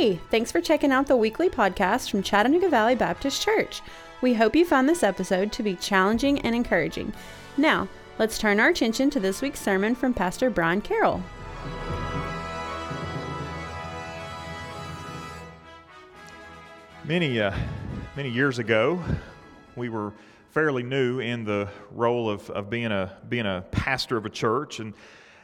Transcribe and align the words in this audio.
Hey, 0.00 0.18
thanks 0.30 0.50
for 0.50 0.62
checking 0.62 0.92
out 0.92 1.08
the 1.08 1.16
weekly 1.18 1.50
podcast 1.50 2.10
from 2.10 2.22
Chattanooga 2.22 2.70
Valley 2.70 2.94
Baptist 2.94 3.42
Church. 3.42 3.82
We 4.22 4.32
hope 4.32 4.56
you 4.56 4.64
found 4.64 4.88
this 4.88 5.02
episode 5.02 5.52
to 5.52 5.62
be 5.62 5.74
challenging 5.74 6.38
and 6.38 6.54
encouraging. 6.54 7.12
Now, 7.58 7.86
let's 8.18 8.38
turn 8.38 8.60
our 8.60 8.70
attention 8.70 9.10
to 9.10 9.20
this 9.20 9.42
week's 9.42 9.60
sermon 9.60 9.94
from 9.94 10.14
Pastor 10.14 10.48
Brian 10.48 10.80
Carroll. 10.80 11.22
Many, 17.04 17.38
uh, 17.38 17.54
many 18.16 18.30
years 18.30 18.58
ago, 18.58 19.04
we 19.76 19.90
were 19.90 20.14
fairly 20.52 20.82
new 20.82 21.20
in 21.20 21.44
the 21.44 21.68
role 21.90 22.30
of, 22.30 22.48
of 22.48 22.70
being, 22.70 22.90
a, 22.90 23.18
being 23.28 23.44
a 23.44 23.66
pastor 23.70 24.16
of 24.16 24.24
a 24.24 24.30
church, 24.30 24.80
and 24.80 24.94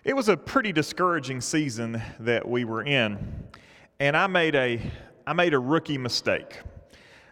it 0.03 0.17
was 0.17 0.31
a 0.31 0.37
pretty 0.39 0.73
discouraging 0.73 1.43
season 1.43 2.01
that 2.21 2.49
we 2.49 2.65
were 2.65 2.85
in 2.85 3.19
and 3.99 4.17
I 4.17 4.27
made 4.27 4.55
a, 4.55 4.81
I 5.27 5.33
made 5.33 5.55
a 5.55 5.59
rookie 5.59 5.99
mistake. 5.99 6.61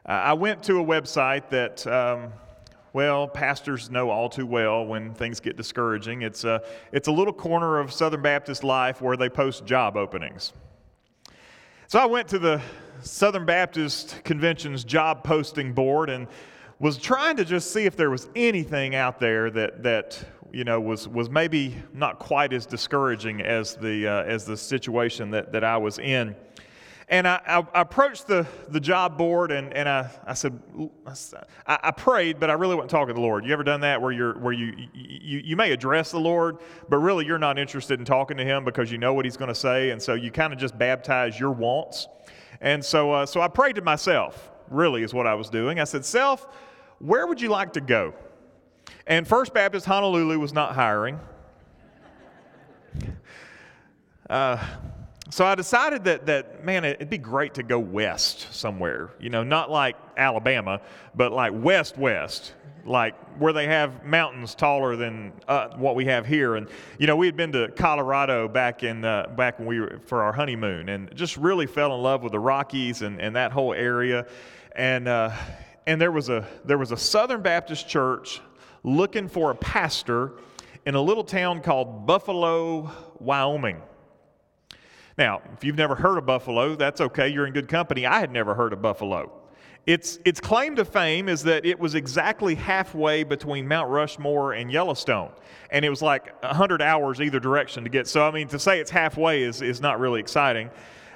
Uh, 0.07 0.13
I 0.13 0.33
went 0.33 0.63
to 0.65 0.81
a 0.81 0.85
website 0.85 1.49
that, 1.51 1.87
um, 1.87 2.33
well, 2.93 3.27
pastors 3.29 3.91
know 3.91 4.11
all 4.11 4.29
too 4.29 4.47
well 4.47 4.87
when 4.87 5.15
things 5.15 5.41
get 5.41 5.57
discouraging. 5.57 6.23
It's 6.23 6.45
a, 6.45 6.63
it's 6.93 7.09
a 7.09 7.13
little 7.13 7.33
corner 7.33 7.79
of 7.79 7.93
Southern 7.93 8.23
Baptist 8.23 8.65
life 8.65 9.03
where 9.03 9.17
they 9.17 9.29
post 9.29 9.65
job 9.67 9.97
openings. 9.97 10.53
So 11.89 11.99
I 11.99 12.07
went 12.07 12.29
to 12.29 12.39
the 12.39 12.63
Southern 13.03 13.45
Baptist 13.45 14.23
Convention's 14.25 14.85
job 14.85 15.23
posting 15.23 15.73
board 15.73 16.09
and 16.09 16.27
was 16.79 16.97
trying 16.97 17.37
to 17.37 17.45
just 17.45 17.73
see 17.73 17.85
if 17.85 17.97
there 17.97 18.11
was 18.11 18.29
anything 18.35 18.95
out 18.95 19.21
there 19.21 19.51
that, 19.51 19.83
that 19.83 20.25
you 20.55 20.65
know, 20.65 20.81
was, 20.81 21.09
was 21.09 21.29
maybe 21.29 21.75
not 21.93 22.19
quite 22.19 22.53
as 22.53 22.65
discouraging 22.65 23.43
as 23.43 23.75
the, 23.77 24.07
uh, 24.07 24.23
as 24.23 24.45
the 24.45 24.57
situation 24.57 25.31
that, 25.33 25.53
that 25.53 25.65
I 25.65 25.77
was 25.77 25.99
in. 25.99 26.37
And 27.09 27.29
I, 27.29 27.41
I, 27.47 27.67
I, 27.75 27.81
approached 27.83 28.27
the, 28.27 28.47
the 28.69 28.81
job 28.81 29.19
board 29.19 29.53
and, 29.53 29.75
and 29.75 29.89
I, 29.89 30.11
I 30.27 30.33
said, 30.33 30.59
I, 31.67 31.79
I, 31.83 31.91
prayed, 31.91 32.41
but 32.41 32.49
I 32.49 32.55
really 32.55 32.77
wasn't 32.77 32.91
talking 32.91 33.09
to 33.09 33.15
the 33.15 33.21
Lord. 33.21 33.45
You 33.45 33.53
ever 33.53 33.65
done 33.65 33.81
that 33.81 34.01
where, 34.01 34.13
you're, 34.13 34.39
where 34.39 34.55
you, 34.55 34.75
you, 34.95 35.41
you 35.45 35.57
may 35.57 35.73
address 35.73 36.13
the 36.13 36.21
Lord, 36.21 36.59
but 36.89 36.99
really 36.99 37.27
you're 37.27 37.39
not 37.39 37.59
interested 37.59 37.99
in 37.99 38.07
talking 38.07 38.39
to 38.39 38.45
Him 38.45 38.65
because 38.65 38.91
you 38.91 38.97
know 38.97 39.13
what 39.13 39.27
He's 39.27 39.37
going 39.37 39.49
to 39.49 39.55
say, 39.55 39.91
and 39.91 40.01
so 40.01 40.15
you 40.15 40.31
kind 40.31 40.53
of 40.53 40.59
just 40.59 40.79
baptize 40.79 41.39
your 41.39 41.51
wants. 41.51 42.09
And 42.63 42.83
so, 42.83 43.13
uh, 43.13 43.27
so 43.27 43.43
I 43.43 43.49
prayed 43.49 43.75
to 43.75 43.83
myself, 43.83 44.51
really, 44.71 45.03
is 45.03 45.13
what 45.13 45.27
I 45.27 45.35
was 45.35 45.51
doing. 45.51 45.81
I 45.81 45.85
said, 45.85 46.07
Self, 46.07 46.47
where 47.01 47.27
would 47.27 47.41
you 47.41 47.51
like 47.51 47.75
to 47.75 47.83
go? 47.83 48.15
And 49.07 49.29
First 49.29 49.53
Baptist 49.53 49.85
Honolulu 49.85 50.39
was 50.39 50.55
not 50.55 50.75
hiring. 50.75 51.21
Uh, 54.31 54.65
so 55.31 55.45
I 55.45 55.55
decided 55.55 56.05
that, 56.05 56.27
that, 56.27 56.65
man, 56.65 56.85
it'd 56.85 57.11
be 57.11 57.19
great 57.19 57.55
to 57.55 57.63
go 57.63 57.79
west 57.79 58.55
somewhere. 58.55 59.11
You 59.21 59.29
know, 59.29 59.43
not 59.43 59.71
like 59.71 59.97
Alabama, 60.17 60.81
but 61.15 61.33
like 61.33 61.53
west 61.55 61.99
west, 61.99 62.55
like 62.87 63.15
where 63.39 63.53
they 63.53 63.67
have 63.67 64.07
mountains 64.07 64.55
taller 64.55 64.97
than 64.97 65.33
uh, 65.49 65.69
what 65.77 65.97
we 65.97 66.07
have 66.07 66.25
here. 66.25 66.55
And, 66.55 66.69
you 66.99 67.07
know, 67.07 67.17
we 67.17 67.27
had 67.27 67.37
been 67.37 67.53
to 67.53 67.69
Colorado 67.73 68.49
back, 68.49 68.83
in, 68.83 69.05
uh, 69.05 69.27
back 69.37 69.59
when 69.59 69.69
we 69.69 69.81
were 69.81 70.01
for 70.07 70.23
our 70.23 70.33
honeymoon 70.33 70.89
and 70.89 71.15
just 71.15 71.37
really 71.37 71.67
fell 71.67 71.95
in 71.95 72.03
love 72.03 72.23
with 72.23 72.33
the 72.33 72.41
Rockies 72.41 73.03
and, 73.03 73.21
and 73.21 73.37
that 73.37 73.53
whole 73.53 73.75
area. 73.75 74.27
And, 74.75 75.09
uh, 75.09 75.33
and 75.87 76.01
there, 76.01 76.13
was 76.13 76.31
a, 76.31 76.47
there 76.65 76.79
was 76.79 76.93
a 76.93 76.97
Southern 76.97 77.43
Baptist 77.43 77.87
church 77.87 78.41
looking 78.85 79.29
for 79.29 79.51
a 79.51 79.55
pastor 79.57 80.33
in 80.87 80.95
a 80.95 81.01
little 81.01 81.25
town 81.25 81.61
called 81.61 82.07
Buffalo, 82.07 82.93
Wyoming. 83.19 83.81
Now, 85.17 85.41
if 85.55 85.65
you've 85.65 85.77
never 85.77 85.95
heard 85.95 86.19
of 86.19 86.27
Buffalo, 86.27 86.77
that's 86.77 87.01
okay, 87.01 87.29
you're 87.29 87.47
in 87.47 87.53
good 87.53 87.69
company. 87.69 88.05
I 88.07 88.21
had 88.21 88.31
never 88.31 88.55
heard 88.55 88.73
of 88.73 88.83
Buffalo. 88.83 89.33
Its, 89.87 90.19
its 90.25 90.41
claim 90.41 90.77
to 90.77 90.85
fame 90.85 91.29
is 91.29 91.43
that 91.43 91.65
it 91.67 91.79
was 91.79 91.95
exactly 91.95 92.55
halfway 92.55 93.23
between 93.23 93.69
Mount 93.69 93.91
Rushmore 93.91 94.55
and 94.55 94.73
Yellowstone. 94.73 95.31
And 95.71 95.85
it 95.85 95.91
was 95.91 96.01
like 96.01 96.43
100 96.43 96.81
hours 96.81 97.21
either 97.21 97.39
direction 97.39 97.85
to 97.85 97.91
get. 97.91 98.09
So, 98.09 98.27
I 98.27 98.31
mean, 98.31 98.49
to 98.49 98.59
say 98.59 98.81
it's 98.81 98.91
halfway 98.91 99.43
is, 99.43 99.61
is 99.61 99.81
not 99.81 100.01
really 100.01 100.21
exciting. 100.21 100.71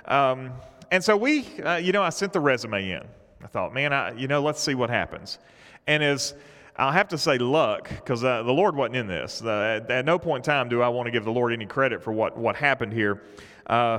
Um, 0.05 0.53
and 0.91 1.03
so 1.03 1.17
we, 1.17 1.47
uh, 1.61 1.77
you 1.77 1.93
know, 1.93 2.03
I 2.03 2.11
sent 2.11 2.33
the 2.33 2.41
resume 2.41 2.91
in. 2.91 3.03
I 3.43 3.47
thought, 3.47 3.73
man, 3.73 3.93
I, 3.93 4.12
you 4.12 4.29
know, 4.29 4.43
let's 4.43 4.62
see 4.62 4.75
what 4.75 4.91
happens. 4.91 5.39
And 5.87 6.03
as 6.03 6.35
I'll 6.78 6.93
have 6.93 7.09
to 7.09 7.19
say 7.19 7.39
luck 7.39 7.89
because 7.89 8.22
uh, 8.22 8.44
the 8.44 8.53
Lord 8.53 8.77
wasn't 8.77 8.97
in 8.97 9.09
this. 9.09 9.43
Uh, 9.43 9.81
at, 9.83 9.91
at, 9.91 10.05
no 10.05 10.16
point 10.16 10.47
in 10.47 10.53
time 10.53 10.69
do 10.69 10.81
I 10.81 10.89
want 10.89 11.06
to 11.06 11.11
give 11.11 11.25
the 11.25 11.33
Lord 11.33 11.53
any 11.53 11.66
credit 11.66 12.05
for 12.05 12.12
what, 12.12 12.39
what 12.39 12.55
happened 12.55 12.93
here. 12.93 13.21
Uh, 13.66 13.99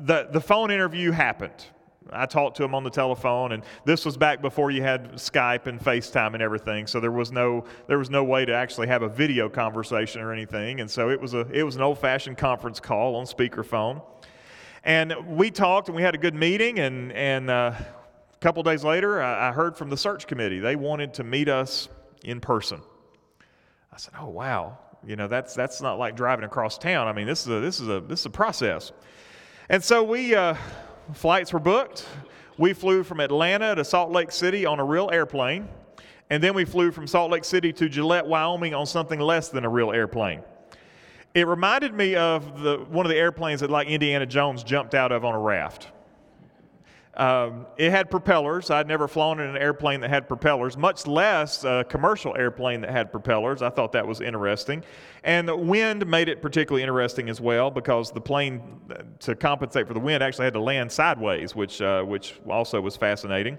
the, 0.00 0.28
the 0.32 0.40
phone 0.40 0.72
interview 0.72 1.12
happened. 1.12 1.64
I 2.12 2.26
talked 2.26 2.56
to 2.56 2.64
him 2.64 2.74
on 2.74 2.82
the 2.82 2.90
telephone, 2.90 3.52
and 3.52 3.62
this 3.84 4.04
was 4.04 4.16
back 4.16 4.40
before 4.40 4.72
you 4.72 4.82
had 4.82 5.14
Skype 5.14 5.66
and 5.66 5.80
FaceTime 5.80 6.34
and 6.34 6.42
everything. 6.42 6.86
So 6.86 7.00
there 7.00 7.12
was 7.12 7.32
no 7.32 7.64
there 7.88 7.98
was 7.98 8.10
no 8.10 8.22
way 8.22 8.44
to 8.44 8.54
actually 8.54 8.86
have 8.88 9.02
a 9.02 9.08
video 9.08 9.48
conversation 9.48 10.20
or 10.20 10.32
anything. 10.32 10.80
And 10.80 10.90
so 10.90 11.10
it 11.10 11.20
was 11.20 11.34
a 11.34 11.40
it 11.52 11.64
was 11.64 11.74
an 11.74 11.82
old 11.82 11.98
fashioned 11.98 12.38
conference 12.38 12.78
call 12.78 13.16
on 13.16 13.26
speakerphone. 13.26 14.02
And 14.84 15.14
we 15.26 15.50
talked, 15.50 15.88
and 15.88 15.96
we 15.96 16.02
had 16.02 16.14
a 16.14 16.18
good 16.18 16.34
meeting. 16.34 16.78
And 16.78 17.10
and 17.12 17.50
uh, 17.50 17.72
a 17.74 18.38
couple 18.40 18.62
days 18.62 18.84
later, 18.84 19.20
I, 19.20 19.48
I 19.48 19.52
heard 19.52 19.76
from 19.76 19.90
the 19.90 19.96
search 19.96 20.28
committee 20.28 20.60
they 20.60 20.76
wanted 20.76 21.14
to 21.14 21.24
meet 21.24 21.48
us 21.48 21.88
in 22.26 22.40
person. 22.40 22.82
I 23.90 23.96
said, 23.96 24.12
"Oh 24.20 24.28
wow, 24.28 24.78
you 25.06 25.14
know, 25.14 25.28
that's, 25.28 25.54
that's 25.54 25.80
not 25.80 25.98
like 25.98 26.16
driving 26.16 26.44
across 26.44 26.76
town. 26.76 27.06
I 27.06 27.12
mean, 27.12 27.26
this 27.26 27.42
is 27.42 27.48
a, 27.48 27.60
this 27.60 27.80
is 27.80 27.88
a, 27.88 28.00
this 28.00 28.20
is 28.20 28.26
a 28.26 28.30
process. 28.30 28.92
And 29.68 29.82
so 29.82 30.02
we, 30.02 30.34
uh, 30.34 30.56
flights 31.14 31.52
were 31.52 31.60
booked. 31.60 32.06
We 32.58 32.72
flew 32.72 33.04
from 33.04 33.20
Atlanta 33.20 33.74
to 33.76 33.84
Salt 33.84 34.10
Lake 34.10 34.32
City 34.32 34.66
on 34.66 34.80
a 34.80 34.84
real 34.84 35.08
airplane. 35.12 35.68
And 36.28 36.42
then 36.42 36.54
we 36.54 36.64
flew 36.64 36.90
from 36.90 37.06
Salt 37.06 37.30
Lake 37.30 37.44
City 37.44 37.72
to 37.74 37.88
Gillette, 37.88 38.26
Wyoming 38.26 38.74
on 38.74 38.84
something 38.86 39.20
less 39.20 39.48
than 39.48 39.64
a 39.64 39.68
real 39.68 39.92
airplane. 39.92 40.42
It 41.34 41.46
reminded 41.46 41.94
me 41.94 42.16
of 42.16 42.62
the, 42.62 42.78
one 42.88 43.06
of 43.06 43.10
the 43.10 43.16
airplanes 43.16 43.60
that, 43.60 43.70
like 43.70 43.86
Indiana 43.86 44.26
Jones, 44.26 44.64
jumped 44.64 44.94
out 44.94 45.12
of 45.12 45.24
on 45.24 45.34
a 45.34 45.38
raft. 45.38 45.92
Um, 47.16 47.66
it 47.78 47.90
had 47.90 48.10
propellers. 48.10 48.70
I'd 48.70 48.86
never 48.86 49.08
flown 49.08 49.40
in 49.40 49.48
an 49.48 49.56
airplane 49.56 50.00
that 50.00 50.10
had 50.10 50.28
propellers, 50.28 50.76
much 50.76 51.06
less 51.06 51.64
a 51.64 51.84
commercial 51.88 52.36
airplane 52.36 52.82
that 52.82 52.90
had 52.90 53.10
propellers. 53.10 53.62
I 53.62 53.70
thought 53.70 53.92
that 53.92 54.06
was 54.06 54.20
interesting. 54.20 54.84
And 55.24 55.48
the 55.48 55.56
wind 55.56 56.06
made 56.06 56.28
it 56.28 56.42
particularly 56.42 56.82
interesting 56.82 57.30
as 57.30 57.40
well 57.40 57.70
because 57.70 58.10
the 58.10 58.20
plane, 58.20 58.62
to 59.20 59.34
compensate 59.34 59.88
for 59.88 59.94
the 59.94 60.00
wind, 60.00 60.22
actually 60.22 60.44
had 60.44 60.54
to 60.54 60.60
land 60.60 60.92
sideways, 60.92 61.56
which, 61.56 61.80
uh, 61.80 62.02
which 62.02 62.38
also 62.48 62.82
was 62.82 62.96
fascinating. 62.96 63.56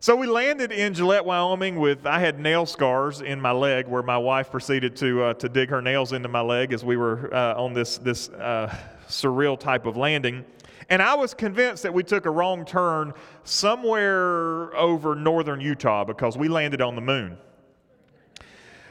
So 0.00 0.16
we 0.16 0.26
landed 0.26 0.72
in 0.72 0.94
Gillette, 0.94 1.24
Wyoming 1.24 1.78
with, 1.78 2.06
I 2.06 2.18
had 2.18 2.40
nail 2.40 2.66
scars 2.66 3.20
in 3.20 3.40
my 3.40 3.52
leg 3.52 3.86
where 3.86 4.02
my 4.02 4.18
wife 4.18 4.50
proceeded 4.50 4.96
to, 4.96 5.22
uh, 5.22 5.34
to 5.34 5.48
dig 5.48 5.70
her 5.70 5.80
nails 5.80 6.12
into 6.12 6.28
my 6.28 6.40
leg 6.40 6.72
as 6.72 6.84
we 6.84 6.96
were 6.96 7.32
uh, 7.32 7.54
on 7.54 7.72
this, 7.72 7.98
this 7.98 8.28
uh, 8.30 8.76
surreal 9.08 9.56
type 9.56 9.86
of 9.86 9.96
landing. 9.96 10.44
And 10.92 11.00
I 11.00 11.14
was 11.14 11.32
convinced 11.32 11.84
that 11.84 11.94
we 11.94 12.02
took 12.02 12.26
a 12.26 12.30
wrong 12.30 12.66
turn 12.66 13.14
somewhere 13.44 14.76
over 14.76 15.14
northern 15.14 15.58
Utah 15.58 16.04
because 16.04 16.36
we 16.36 16.48
landed 16.48 16.82
on 16.82 16.96
the 16.96 17.00
moon. 17.00 17.38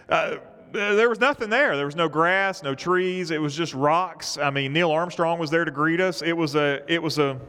Uh, 0.10 0.38
there 0.72 1.10
was 1.10 1.20
nothing 1.20 1.52
there. 1.52 1.76
There 1.76 1.86
was 1.86 1.96
no 1.96 2.10
grass, 2.10 2.64
no 2.64 2.74
trees. 2.74 3.30
It 3.30 3.40
was 3.40 3.56
just 3.56 3.76
rocks. 3.76 4.40
I 4.40 4.50
mean, 4.50 4.74
Neil 4.74 4.90
Armstrong 4.90 5.38
was 5.38 5.52
there 5.52 5.64
to 5.64 5.70
greet 5.70 6.02
us. 6.02 6.24
It 6.24 6.34
was 6.34 6.56
a, 6.56 6.82
it 6.92 7.04
was 7.04 7.20
a, 7.20 7.40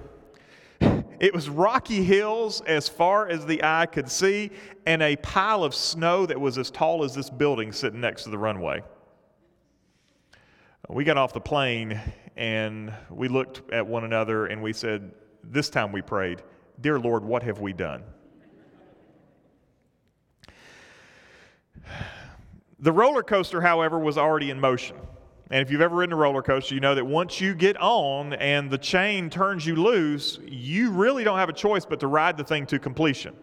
it 1.19 1.33
was 1.33 1.49
rocky 1.49 2.05
hills 2.05 2.61
as 2.67 2.91
far 2.91 3.31
as 3.31 3.47
the 3.47 3.65
eye 3.65 3.87
could 3.87 4.11
see, 4.11 4.51
and 4.85 5.03
a 5.03 5.17
pile 5.17 5.65
of 5.65 5.75
snow 5.75 6.27
that 6.27 6.39
was 6.39 6.59
as 6.59 6.71
tall 6.71 7.05
as 7.05 7.15
this 7.15 7.31
building 7.31 7.73
sitting 7.73 8.03
next 8.03 8.25
to 8.25 8.29
the 8.29 8.37
runway. 8.37 8.83
We 10.91 11.05
got 11.05 11.17
off 11.17 11.33
the 11.33 11.41
plane 11.41 11.99
and 12.37 12.93
we 13.11 13.29
looked 13.29 13.71
at 13.73 13.87
one 13.87 14.05
another 14.05 14.47
and 14.47 14.63
we 14.63 14.73
said, 14.73 15.13
This 15.45 15.71
time 15.71 15.93
we 15.93 16.03
prayed, 16.03 16.43
Dear 16.81 16.99
Lord, 16.99 17.25
what 17.25 17.43
have 17.43 17.61
we 17.61 17.73
done? 17.73 18.03
The 22.79 22.93
roller 22.93 23.23
coaster, 23.23 23.61
however, 23.61 23.99
was 23.99 24.19
already 24.19 24.51
in 24.51 24.59
motion. 24.59 24.97
And 25.51 25.61
if 25.61 25.71
you've 25.71 25.83
ever 25.83 25.95
ridden 25.95 26.15
a 26.15 26.17
roller 26.17 26.43
coaster, 26.43 26.75
you 26.75 26.81
know 26.81 26.95
that 26.95 27.05
once 27.05 27.41
you 27.41 27.55
get 27.55 27.77
on 27.77 28.33
and 28.33 28.71
the 28.71 28.79
chain 28.79 29.29
turns 29.31 29.67
you 29.67 29.77
loose, 29.77 30.39
you 30.47 30.91
really 30.91 31.25
don't 31.25 31.39
have 31.39 31.51
a 31.51 31.53
choice 31.53 31.85
but 31.85 32.01
to 32.01 32.07
ride 32.07 32.37
the 32.37 32.45
thing 32.45 32.67
to 32.67 32.79
completion. 32.79 33.37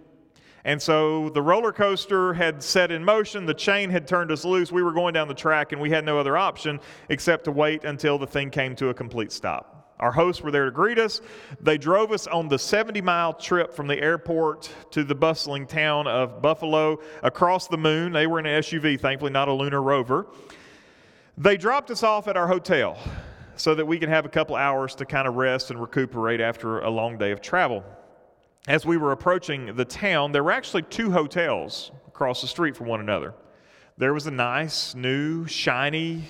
And 0.66 0.82
so 0.82 1.30
the 1.30 1.42
roller 1.42 1.72
coaster 1.72 2.34
had 2.34 2.62
set 2.62 2.92
in 2.92 3.04
motion, 3.04 3.46
the 3.46 3.54
chain 3.54 3.90
had 3.90 4.08
turned 4.08 4.32
us 4.32 4.44
loose, 4.44 4.72
we 4.72 4.84
were 4.84 4.92
going 4.92 5.14
down 5.14 5.28
the 5.28 5.34
track, 5.34 5.72
and 5.72 5.82
we 5.82 5.90
had 5.90 6.06
no 6.06 6.20
other 6.20 6.38
option 6.38 6.80
except 7.10 7.46
to 7.46 7.52
wait 7.52 7.84
until 7.86 8.18
the 8.18 8.28
thing 8.28 8.50
came 8.50 8.76
to 8.76 8.90
a 8.90 8.94
complete 8.94 9.32
stop. 9.32 9.96
Our 10.00 10.12
hosts 10.12 10.42
were 10.42 10.52
there 10.52 10.66
to 10.66 10.72
greet 10.72 10.98
us. 10.98 11.20
They 11.60 11.78
drove 11.78 12.12
us 12.12 12.26
on 12.26 12.48
the 12.48 12.58
70 12.58 13.02
mile 13.02 13.34
trip 13.34 13.74
from 13.74 13.88
the 13.88 14.00
airport 14.00 14.74
to 14.92 15.04
the 15.04 15.16
bustling 15.16 15.68
town 15.68 16.08
of 16.08 16.42
Buffalo 16.42 17.00
across 17.22 17.68
the 17.68 17.78
moon. 17.78 18.14
They 18.14 18.26
were 18.26 18.40
in 18.40 18.46
an 18.46 18.62
SUV, 18.62 19.00
thankfully, 19.00 19.32
not 19.32 19.50
a 19.50 19.54
lunar 19.54 19.82
rover. 19.82 20.28
They 21.38 21.58
dropped 21.58 21.92
us 21.92 22.02
off 22.04 22.30
at 22.30 22.38
our 22.38 22.48
hotel. 22.48 22.98
so 23.60 23.76
that 23.76 23.86
we 23.86 24.00
can 24.00 24.10
have 24.10 24.26
a 24.26 24.30
couple 24.30 24.56
hours 24.56 24.96
to 24.96 25.06
kind 25.06 25.28
of 25.28 25.36
rest 25.36 25.70
and 25.70 25.82
recuperate 25.82 26.40
after 26.40 26.80
a 26.80 26.90
long 26.90 27.18
day 27.18 27.32
of 27.32 27.42
travel. 27.42 27.84
As 28.68 28.86
we 28.86 28.98
were 28.98 29.14
approaching 29.14 29.76
the 29.76 29.86
town, 29.86 30.32
there 30.32 30.44
were 30.44 30.52
actually 30.52 30.82
two 30.84 31.12
hotels 31.12 31.92
across 32.08 32.42
the 32.42 32.48
street 32.48 32.76
from 32.76 32.88
one 32.88 33.00
another. 33.00 33.34
There 33.98 34.14
was 34.14 34.28
a 34.28 34.32
nice, 34.32 34.96
new, 34.96 35.48
shiny 35.48 36.26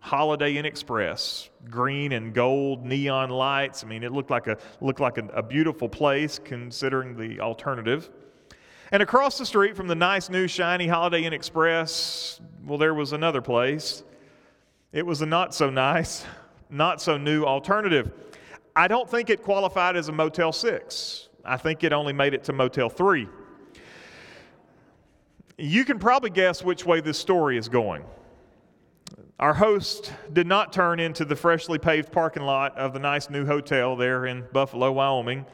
Holiday 0.00 0.56
Inn 0.56 0.64
Express, 0.64 1.50
green 1.70 2.12
and 2.12 2.34
gold 2.34 2.84
neon 2.84 3.30
lights. 3.30 3.84
I 3.84 3.86
mean, 3.86 4.02
it 4.02 4.12
looked 4.12 4.30
like 4.30 4.46
a 4.48 4.56
looked 4.80 5.00
like 5.00 5.18
a, 5.18 5.26
a, 5.28 5.42
beautiful 5.42 5.88
place 5.88 6.40
considering 6.42 7.16
the 7.16 7.40
alternative. 7.40 8.10
And 8.90 9.02
across 9.02 9.38
the 9.38 9.46
street 9.46 9.76
from 9.76 9.86
the 9.86 9.94
nice 9.94 10.30
new 10.30 10.48
shiny 10.48 10.86
Holiday 10.86 11.24
Inn 11.24 11.32
Express, 11.32 12.40
well, 12.64 12.78
there 12.78 12.94
was 12.94 13.12
another 13.12 13.42
place. 13.42 14.02
It 14.92 15.04
was 15.04 15.20
a 15.20 15.26
not 15.26 15.54
so 15.54 15.70
nice, 15.70 16.24
not 16.70 17.00
so 17.00 17.16
new 17.16 17.44
alternative. 17.44 18.12
I 18.74 18.88
don't 18.88 19.08
think 19.08 19.30
it 19.30 19.42
qualified 19.42 19.96
as 19.96 20.08
a 20.08 20.12
Motel 20.12 20.52
6. 20.52 21.27
I 21.48 21.56
think 21.56 21.82
it 21.82 21.92
only 21.92 22.12
made 22.12 22.34
it 22.34 22.44
to 22.44 22.52
Motel 22.52 22.90
3. 22.90 23.26
You 25.56 25.84
can 25.84 25.98
probably 25.98 26.30
guess 26.30 26.62
which 26.62 26.84
way 26.84 27.00
this 27.00 27.18
story 27.18 27.56
is 27.56 27.68
going. 27.68 28.04
Our 29.40 29.54
host 29.54 30.12
did 30.32 30.46
not 30.46 30.72
turn 30.72 31.00
into 31.00 31.24
the 31.24 31.34
freshly 31.34 31.78
paved 31.78 32.12
parking 32.12 32.42
lot 32.42 32.76
of 32.76 32.92
the 32.92 32.98
nice 32.98 33.30
new 33.30 33.46
hotel 33.46 33.96
there 33.96 34.26
in 34.26 34.44
Buffalo, 34.52 34.92
Wyoming. 34.92 35.46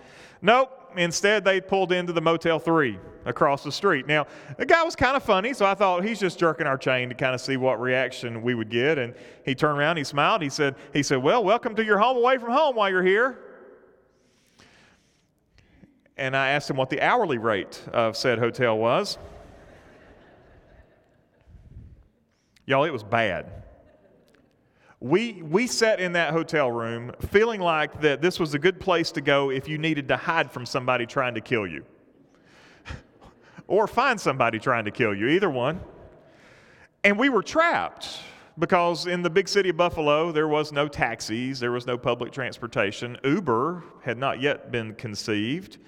Nope, 0.43 0.70
instead 0.96 1.44
they 1.44 1.61
pulled 1.61 1.93
into 1.93 2.12
the 2.12 2.20
Motel 2.20 2.58
3 2.58 2.99
across 3.25 3.62
the 3.62 3.73
street. 3.73 4.06
Now, 4.06 4.26
the 4.58 4.67
guy 4.67 4.82
was 4.82 4.97
kind 4.97 5.17
of 5.17 5.23
funny, 5.23 5.55
so 5.55 5.64
I 5.64 5.75
thought 5.75 6.05
he's 6.05 6.19
just 6.19 6.38
jerking 6.38 6.67
our 6.67 6.76
chain 6.76 7.08
to 7.08 7.14
kind 7.14 7.35
of 7.35 7.40
see 7.40 7.56
what 7.56 7.81
reaction 7.81 8.43
we 8.43 8.55
would 8.55 8.69
get. 8.69 8.99
And 8.99 9.14
he 9.44 9.55
turned 9.55 9.79
around, 9.79 9.97
he 9.97 10.05
smiled, 10.05 10.43
he 10.43 10.50
said, 10.50 10.75
he 10.93 11.02
said, 11.02 11.23
Well, 11.23 11.44
welcome 11.44 11.75
to 11.76 11.85
your 11.85 11.99
home 11.99 12.17
away 12.17 12.37
from 12.38 12.50
home 12.50 12.76
while 12.76 12.90
you're 12.90 13.02
here. 13.02 13.38
And 16.16 16.37
I 16.37 16.50
asked 16.50 16.70
him 16.70 16.76
what 16.76 16.90
the 16.90 17.00
hourly 17.00 17.38
rate 17.38 17.82
of 17.93 18.16
said 18.16 18.38
hotel 18.38 18.78
was. 18.78 19.19
Y'all, 22.66 22.84
it 22.84 22.93
was 22.93 23.02
bad. 23.02 23.64
We, 25.00 25.43
we 25.43 25.66
sat 25.66 26.00
in 26.00 26.12
that 26.12 26.32
hotel 26.32 26.70
room 26.70 27.12
feeling 27.31 27.61
like 27.61 28.00
that 28.00 28.22
this 28.22 28.40
was 28.40 28.55
a 28.55 28.58
good 28.58 28.81
place 28.81 29.11
to 29.12 29.20
go 29.20 29.50
if 29.50 29.69
you 29.69 29.76
needed 29.76 30.08
to 30.08 30.16
hide 30.16 30.50
from 30.50 30.64
somebody 30.64 31.05
trying 31.05 31.34
to 31.34 31.43
kill 31.43 31.66
you 31.66 31.84
or 33.66 33.87
find 33.87 34.19
somebody 34.19 34.58
trying 34.58 34.87
to 34.87 34.90
kill 34.90 35.14
you, 35.14 35.28
either 35.28 35.50
one. 35.50 35.81
And 37.02 37.19
we 37.19 37.28
were 37.28 37.43
trapped 37.43 38.20
because 38.59 39.06
in 39.06 39.23
the 39.23 39.31
big 39.31 39.49
city 39.49 39.71
of 39.71 39.77
Buffalo, 39.77 40.31
there 40.31 40.49
was 40.49 40.73
no 40.73 40.87
taxis, 40.87 41.59
there 41.59 41.73
was 41.73 41.87
no 41.87 41.99
public 41.99 42.33
transportation. 42.33 43.19
Uber 43.25 43.83
had 44.03 44.17
not 44.17 44.41
yet 44.41 44.71
been 44.71 44.95
conceived. 44.95 45.79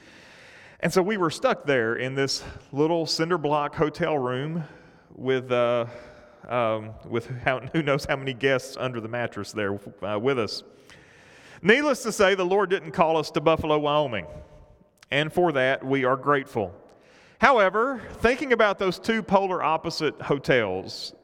And 0.80 0.92
so 0.92 1.00
we 1.00 1.16
were 1.16 1.30
stuck 1.30 1.64
there 1.64 1.96
in 1.96 2.14
this 2.14 2.44
little 2.72 3.06
cinder 3.06 3.38
block 3.38 3.74
hotel 3.74 4.18
room 4.18 4.64
with, 5.14 5.50
uh, 5.50 5.86
um, 6.48 6.90
with 7.08 7.30
how, 7.40 7.60
who 7.72 7.82
knows 7.82 8.04
how 8.04 8.16
many 8.16 8.34
guests 8.34 8.76
under 8.78 9.00
the 9.00 9.08
mattress 9.08 9.52
there 9.52 9.80
uh, 10.02 10.18
with 10.18 10.38
us. 10.38 10.62
Needless 11.62 12.02
to 12.02 12.12
say, 12.12 12.34
the 12.34 12.44
Lord 12.44 12.68
didn't 12.68 12.92
call 12.92 13.16
us 13.16 13.30
to 13.32 13.40
Buffalo, 13.40 13.78
Wyoming. 13.78 14.26
And 15.10 15.32
for 15.32 15.52
that, 15.52 15.84
we 15.84 16.04
are 16.04 16.16
grateful. 16.16 16.74
However, 17.38 18.02
thinking 18.14 18.52
about 18.52 18.78
those 18.78 18.98
two 18.98 19.22
polar 19.22 19.62
opposite 19.62 20.20
hotels 20.20 21.14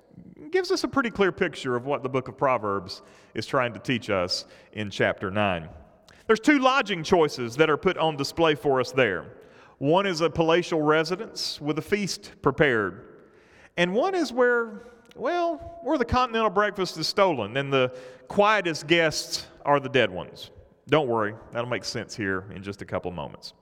gives 0.50 0.70
us 0.70 0.84
a 0.84 0.88
pretty 0.88 1.10
clear 1.10 1.32
picture 1.32 1.76
of 1.76 1.86
what 1.86 2.02
the 2.02 2.08
book 2.08 2.28
of 2.28 2.36
Proverbs 2.36 3.02
is 3.34 3.46
trying 3.46 3.72
to 3.72 3.78
teach 3.78 4.10
us 4.10 4.44
in 4.72 4.90
chapter 4.90 5.30
9. 5.30 5.68
There's 6.26 6.40
two 6.40 6.58
lodging 6.58 7.02
choices 7.02 7.56
that 7.56 7.68
are 7.68 7.76
put 7.76 7.96
on 7.96 8.16
display 8.16 8.54
for 8.54 8.80
us 8.80 8.92
there. 8.92 9.26
One 9.78 10.06
is 10.06 10.20
a 10.20 10.30
palatial 10.30 10.80
residence 10.80 11.60
with 11.60 11.78
a 11.78 11.82
feast 11.82 12.32
prepared, 12.42 13.24
and 13.76 13.92
one 13.92 14.14
is 14.14 14.32
where, 14.32 14.82
well, 15.16 15.80
where 15.82 15.98
the 15.98 16.04
continental 16.04 16.50
breakfast 16.50 16.96
is 16.98 17.08
stolen 17.08 17.56
and 17.56 17.72
the 17.72 17.92
quietest 18.28 18.86
guests 18.86 19.46
are 19.64 19.80
the 19.80 19.88
dead 19.88 20.10
ones. 20.10 20.50
Don't 20.88 21.08
worry, 21.08 21.34
that'll 21.52 21.68
make 21.68 21.84
sense 21.84 22.14
here 22.14 22.44
in 22.54 22.62
just 22.62 22.82
a 22.82 22.84
couple 22.84 23.10
moments. 23.10 23.54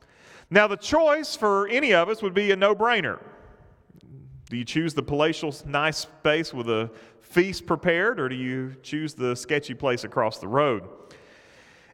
Now, 0.51 0.67
the 0.67 0.77
choice 0.77 1.37
for 1.37 1.69
any 1.69 1.95
of 1.95 2.09
us 2.09 2.23
would 2.23 2.35
be 2.35 2.51
a 2.51 2.57
no 2.57 2.75
brainer. 2.75 3.21
Do 4.51 4.57
you 4.57 4.65
choose 4.65 4.95
the 4.95 5.03
palatial, 5.03 5.55
nice 5.65 5.99
space 5.99 6.53
with 6.53 6.69
a 6.69 6.91
feast 7.21 7.67
prepared, 7.67 8.19
or 8.19 8.29
do 8.29 8.35
you 8.35 8.75
choose 8.83 9.15
the 9.15 9.37
sketchy 9.37 9.75
place 9.75 10.03
across 10.03 10.39
the 10.39 10.49
road? 10.49 10.83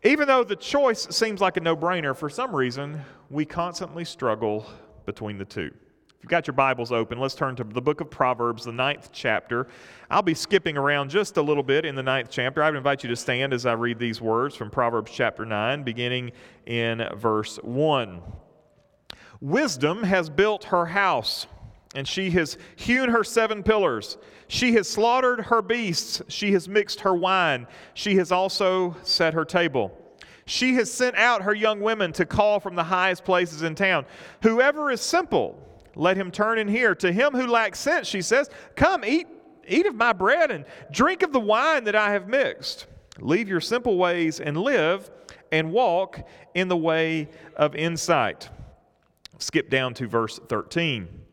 Even 0.03 0.27
though 0.27 0.43
the 0.43 0.57
choice 0.57 1.07
seems 1.11 1.43
like 1.43 1.59
a 1.59 1.61
no 1.61 1.77
brainer, 1.77 2.17
for 2.17 2.31
some 2.31 2.57
reason, 2.57 3.03
we 3.29 3.45
constantly 3.45 4.07
struggle 4.07 4.65
between 5.05 5.37
the 5.37 5.45
two. 5.45 5.71
If 6.09 6.23
you've 6.23 6.31
got 6.31 6.47
your 6.47 6.55
Bibles 6.55 6.93
open, 6.93 7.19
let's 7.19 7.35
turn 7.35 7.57
to 7.57 7.65
the 7.65 7.83
book 7.83 8.01
of 8.01 8.11
Proverbs, 8.11 8.65
the 8.65 8.73
ninth 8.73 9.11
chapter. 9.13 9.67
I'll 10.11 10.23
be 10.23 10.33
skipping 10.33 10.79
around 10.79 11.11
just 11.11 11.37
a 11.37 11.43
little 11.43 11.63
bit 11.63 11.85
in 11.85 11.95
the 11.95 12.03
ninth 12.03 12.31
chapter. 12.31 12.63
I 12.63 12.71
would 12.71 12.79
invite 12.79 13.03
you 13.03 13.11
to 13.11 13.17
stand 13.17 13.53
as 13.53 13.67
I 13.67 13.75
read 13.75 13.99
these 13.99 14.23
words 14.23 14.57
from 14.57 14.71
Proverbs 14.71 15.13
chapter 15.13 15.45
9, 15.45 15.83
beginning 15.83 16.33
in 16.65 17.07
verse 17.17 17.59
1. 17.59 18.23
Wisdom 19.43 20.05
has 20.05 20.31
built 20.31 20.65
her 20.65 20.87
house, 20.87 21.47
and 21.97 22.07
she 22.07 22.31
has 22.31 22.59
hewn 22.77 23.09
her 23.09 23.25
seven 23.25 23.63
pillars. 23.63 24.19
She 24.49 24.75
has 24.75 24.89
slaughtered 24.89 25.41
her 25.41 25.63
beasts. 25.63 26.23
She 26.29 26.53
has 26.53 26.69
mixed 26.69 27.01
her 27.01 27.15
wine. 27.15 27.67
She 27.95 28.17
has 28.17 28.31
also 28.31 28.95
set 29.03 29.35
her 29.35 29.45
table. 29.45 29.97
She 30.45 30.75
has 30.75 30.93
sent 30.93 31.17
out 31.17 31.43
her 31.43 31.55
young 31.55 31.81
women 31.81 32.13
to 32.13 32.27
call 32.27 32.61
from 32.61 32.77
the 32.77 32.85
highest 32.85 33.25
places 33.25 33.63
in 33.63 33.75
town. 33.75 34.07
Whoever 34.43 34.91
is 34.93 35.01
simple, 35.01 35.61
let 35.97 36.17
him 36.17 36.31
turn 36.31 36.59
in 36.59 36.69
here. 36.69 36.95
To 36.97 37.11
him 37.11 37.33
who 37.33 37.47
lacks 37.47 37.81
sense, 37.81 38.07
she 38.07 38.23
says, 38.23 38.51
Come, 38.77 39.05
eat, 39.05 39.27
eat 39.67 39.87
of 39.87 39.97
my 39.97 40.13
bread 40.13 40.51
and 40.51 40.65
drink 40.93 41.23
of 41.23 41.33
the 41.33 41.41
wine 41.41 41.85
that 41.85 41.97
I 41.97 42.13
have 42.13 42.29
mixed. 42.29 42.87
Leave 43.19 43.49
your 43.49 43.63
simple 43.63 43.97
ways 43.97 44.39
and 44.39 44.57
live 44.57 45.11
and 45.51 45.73
walk 45.73 46.21
in 46.55 46.69
the 46.69 46.77
way 46.77 47.29
of 47.57 47.75
insight. 47.75 48.51
Skip 49.39 49.71
down 49.71 49.95
to 49.95 50.07
verse 50.07 50.39
13. 50.49 51.26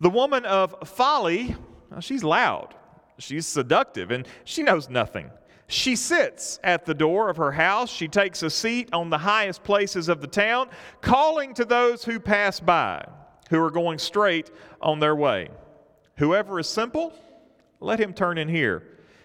The 0.00 0.10
woman 0.10 0.44
of 0.44 0.88
folly 0.88 1.56
she's 2.00 2.24
loud, 2.24 2.74
she's 3.18 3.46
seductive, 3.46 4.10
and 4.10 4.26
she 4.44 4.62
knows 4.62 4.88
nothing. 4.88 5.30
She 5.66 5.94
sits 5.94 6.58
at 6.64 6.84
the 6.84 6.94
door 6.94 7.30
of 7.30 7.36
her 7.36 7.52
house. 7.52 7.90
She 7.90 8.08
takes 8.08 8.42
a 8.42 8.50
seat 8.50 8.88
on 8.92 9.10
the 9.10 9.18
highest 9.18 9.62
places 9.62 10.08
of 10.08 10.20
the 10.20 10.26
town, 10.26 10.68
calling 11.00 11.54
to 11.54 11.64
those 11.64 12.04
who 12.04 12.18
pass 12.18 12.58
by, 12.58 13.06
who 13.50 13.62
are 13.62 13.70
going 13.70 13.98
straight 13.98 14.50
on 14.80 14.98
their 14.98 15.14
way. 15.14 15.48
Whoever 16.16 16.58
is 16.58 16.68
simple, 16.68 17.12
let 17.78 18.00
him 18.00 18.12
turn 18.12 18.36
in 18.36 18.48
here. 18.48 18.82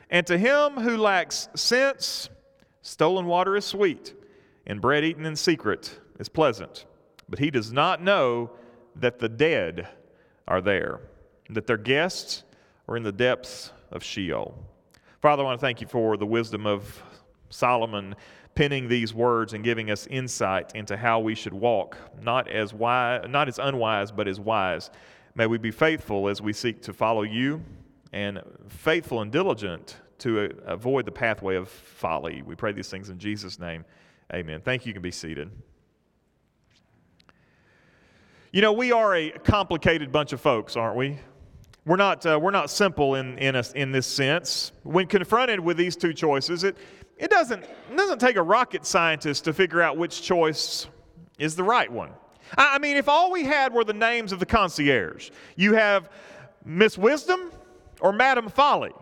And 0.09 0.25
to 0.27 0.37
him 0.37 0.73
who 0.73 0.97
lacks 0.97 1.49
sense, 1.55 2.29
stolen 2.81 3.25
water 3.25 3.55
is 3.55 3.65
sweet, 3.65 4.13
and 4.67 4.79
bread 4.79 5.03
eaten 5.03 5.25
in 5.25 5.35
secret 5.35 5.99
is 6.19 6.29
pleasant. 6.29 6.85
But 7.27 7.39
he 7.39 7.49
does 7.49 7.73
not 7.73 8.03
know 8.03 8.51
that 8.95 9.17
the 9.17 9.29
dead 9.29 9.87
are 10.47 10.61
there, 10.61 10.99
that 11.49 11.67
their 11.67 11.77
guests 11.77 12.43
are 12.87 12.97
in 12.97 13.03
the 13.03 13.11
depths 13.11 13.71
of 13.91 14.03
Sheol. 14.03 14.57
Father, 15.21 15.41
I 15.41 15.45
want 15.45 15.59
to 15.59 15.65
thank 15.65 15.81
you 15.81 15.87
for 15.87 16.17
the 16.17 16.25
wisdom 16.25 16.65
of 16.67 17.01
Solomon 17.49 18.15
penning 18.53 18.87
these 18.87 19.13
words 19.13 19.53
and 19.53 19.63
giving 19.63 19.91
us 19.91 20.07
insight 20.07 20.73
into 20.75 20.95
how 20.95 21.19
we 21.19 21.35
should 21.35 21.53
walk, 21.53 21.97
not 22.21 22.47
as 22.47 22.73
wise, 22.73 23.25
not 23.27 23.47
as 23.47 23.59
unwise, 23.59 24.11
but 24.11 24.27
as 24.27 24.39
wise. 24.39 24.89
May 25.35 25.47
we 25.47 25.57
be 25.57 25.71
faithful 25.71 26.29
as 26.29 26.41
we 26.41 26.53
seek 26.53 26.81
to 26.83 26.93
follow 26.93 27.23
you 27.23 27.61
and 28.13 28.41
faithful 28.69 29.21
and 29.21 29.31
diligent 29.31 29.97
to 30.19 30.55
avoid 30.65 31.05
the 31.05 31.11
pathway 31.11 31.55
of 31.55 31.67
folly. 31.67 32.41
We 32.41 32.55
pray 32.55 32.71
these 32.71 32.89
things 32.89 33.09
in 33.09 33.19
Jesus' 33.19 33.59
name. 33.59 33.83
Amen. 34.33 34.61
Thank 34.61 34.85
you. 34.85 34.89
You 34.89 34.93
can 34.93 35.01
be 35.01 35.11
seated. 35.11 35.51
You 38.55 38.61
know, 38.61 38.71
we 38.71 38.93
are 38.93 39.13
a 39.13 39.31
complicated 39.31 40.13
bunch 40.13 40.31
of 40.31 40.39
folks, 40.39 40.77
aren't 40.77 40.95
we? 40.95 41.19
We're 41.85 41.97
not, 41.97 42.25
uh, 42.25 42.39
we're 42.41 42.51
not 42.51 42.69
simple 42.69 43.15
in, 43.15 43.37
in, 43.37 43.57
a, 43.57 43.65
in 43.75 43.91
this 43.91 44.07
sense. 44.07 44.71
When 44.83 45.07
confronted 45.07 45.59
with 45.59 45.75
these 45.75 45.97
two 45.97 46.13
choices, 46.13 46.63
it, 46.63 46.77
it, 47.17 47.29
doesn't, 47.29 47.63
it 47.63 47.97
doesn't 47.97 48.19
take 48.19 48.37
a 48.37 48.41
rocket 48.41 48.85
scientist 48.85 49.43
to 49.43 49.51
figure 49.51 49.81
out 49.81 49.97
which 49.97 50.21
choice 50.21 50.87
is 51.37 51.57
the 51.57 51.63
right 51.63 51.91
one. 51.91 52.11
I, 52.57 52.75
I 52.75 52.79
mean, 52.79 52.95
if 52.95 53.09
all 53.09 53.29
we 53.29 53.43
had 53.43 53.73
were 53.73 53.83
the 53.83 53.91
names 53.91 54.31
of 54.31 54.39
the 54.39 54.45
concierge, 54.45 55.31
you 55.57 55.73
have 55.73 56.09
Miss 56.63 56.97
Wisdom 56.97 57.51
or 57.99 58.13
Madam 58.13 58.47
Folly. 58.47 58.93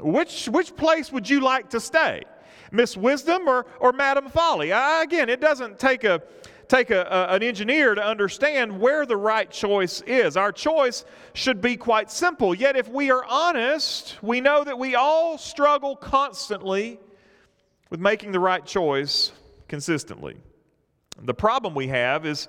Which, 0.00 0.46
which 0.46 0.74
place 0.74 1.12
would 1.12 1.28
you 1.28 1.40
like 1.40 1.68
to 1.68 1.80
stay? 1.80 2.22
Miss 2.70 2.96
Wisdom 2.96 3.46
or, 3.46 3.66
or 3.78 3.92
Madam 3.92 4.30
Folly? 4.30 4.72
Uh, 4.72 5.02
again, 5.02 5.28
it 5.28 5.42
doesn't 5.42 5.78
take 5.78 6.04
a, 6.04 6.22
take 6.72 6.90
a, 6.90 7.02
a, 7.02 7.34
an 7.34 7.42
engineer 7.42 7.94
to 7.94 8.02
understand 8.02 8.80
where 8.80 9.04
the 9.04 9.16
right 9.16 9.50
choice 9.50 10.00
is. 10.06 10.38
Our 10.38 10.52
choice 10.52 11.04
should 11.34 11.60
be 11.60 11.76
quite 11.76 12.10
simple. 12.10 12.54
Yet, 12.54 12.76
if 12.76 12.88
we 12.88 13.10
are 13.10 13.24
honest, 13.26 14.16
we 14.22 14.40
know 14.40 14.64
that 14.64 14.78
we 14.78 14.94
all 14.94 15.36
struggle 15.36 15.94
constantly 15.94 16.98
with 17.90 18.00
making 18.00 18.32
the 18.32 18.40
right 18.40 18.64
choice 18.64 19.32
consistently. 19.68 20.36
The 21.20 21.34
problem 21.34 21.74
we 21.74 21.88
have 21.88 22.24
is, 22.24 22.48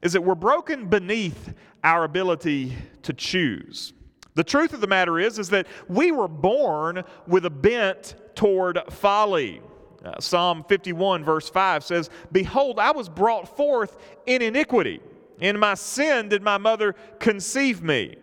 is 0.00 0.14
that 0.14 0.24
we're 0.24 0.34
broken 0.34 0.86
beneath 0.88 1.52
our 1.84 2.04
ability 2.04 2.74
to 3.02 3.12
choose. 3.12 3.92
The 4.34 4.44
truth 4.44 4.72
of 4.72 4.80
the 4.80 4.86
matter 4.86 5.18
is, 5.18 5.38
is 5.38 5.50
that 5.50 5.66
we 5.88 6.10
were 6.10 6.28
born 6.28 7.04
with 7.26 7.44
a 7.44 7.50
bent 7.50 8.14
toward 8.34 8.78
folly. 8.88 9.60
Uh, 10.08 10.20
Psalm 10.20 10.64
51, 10.68 11.22
verse 11.24 11.48
5 11.48 11.84
says, 11.84 12.10
Behold, 12.32 12.78
I 12.78 12.92
was 12.92 13.08
brought 13.08 13.56
forth 13.56 13.98
in 14.26 14.40
iniquity. 14.42 15.00
In 15.40 15.58
my 15.58 15.74
sin 15.74 16.28
did 16.28 16.42
my 16.42 16.58
mother 16.58 16.94
conceive 17.18 17.82
me. 17.82 18.16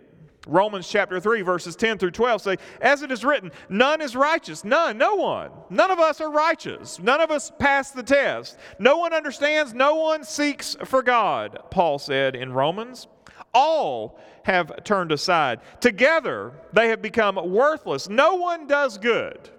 Romans 0.47 0.87
chapter 0.87 1.19
3, 1.19 1.41
verses 1.41 1.75
10 1.75 1.97
through 1.97 2.11
12 2.11 2.41
say, 2.41 2.57
As 2.81 3.01
it 3.01 3.11
is 3.11 3.23
written, 3.23 3.51
none 3.69 4.01
is 4.01 4.15
righteous. 4.15 4.63
None, 4.63 4.97
no 4.97 5.15
one. 5.15 5.51
None 5.69 5.91
of 5.91 5.99
us 5.99 6.21
are 6.21 6.31
righteous. 6.31 6.99
None 6.99 7.21
of 7.21 7.31
us 7.31 7.51
pass 7.57 7.91
the 7.91 8.03
test. 8.03 8.57
No 8.77 8.97
one 8.97 9.13
understands. 9.13 9.73
No 9.73 9.95
one 9.95 10.23
seeks 10.23 10.75
for 10.85 11.01
God, 11.01 11.59
Paul 11.71 11.99
said 11.99 12.35
in 12.35 12.53
Romans. 12.53 13.07
All 13.53 14.19
have 14.43 14.83
turned 14.83 15.11
aside. 15.11 15.61
Together 15.79 16.51
they 16.73 16.89
have 16.89 17.01
become 17.01 17.35
worthless. 17.49 18.07
No 18.09 18.35
one 18.35 18.67
does 18.67 18.97
good, 18.97 19.49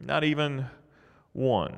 not 0.00 0.24
even 0.24 0.66
one. 1.32 1.76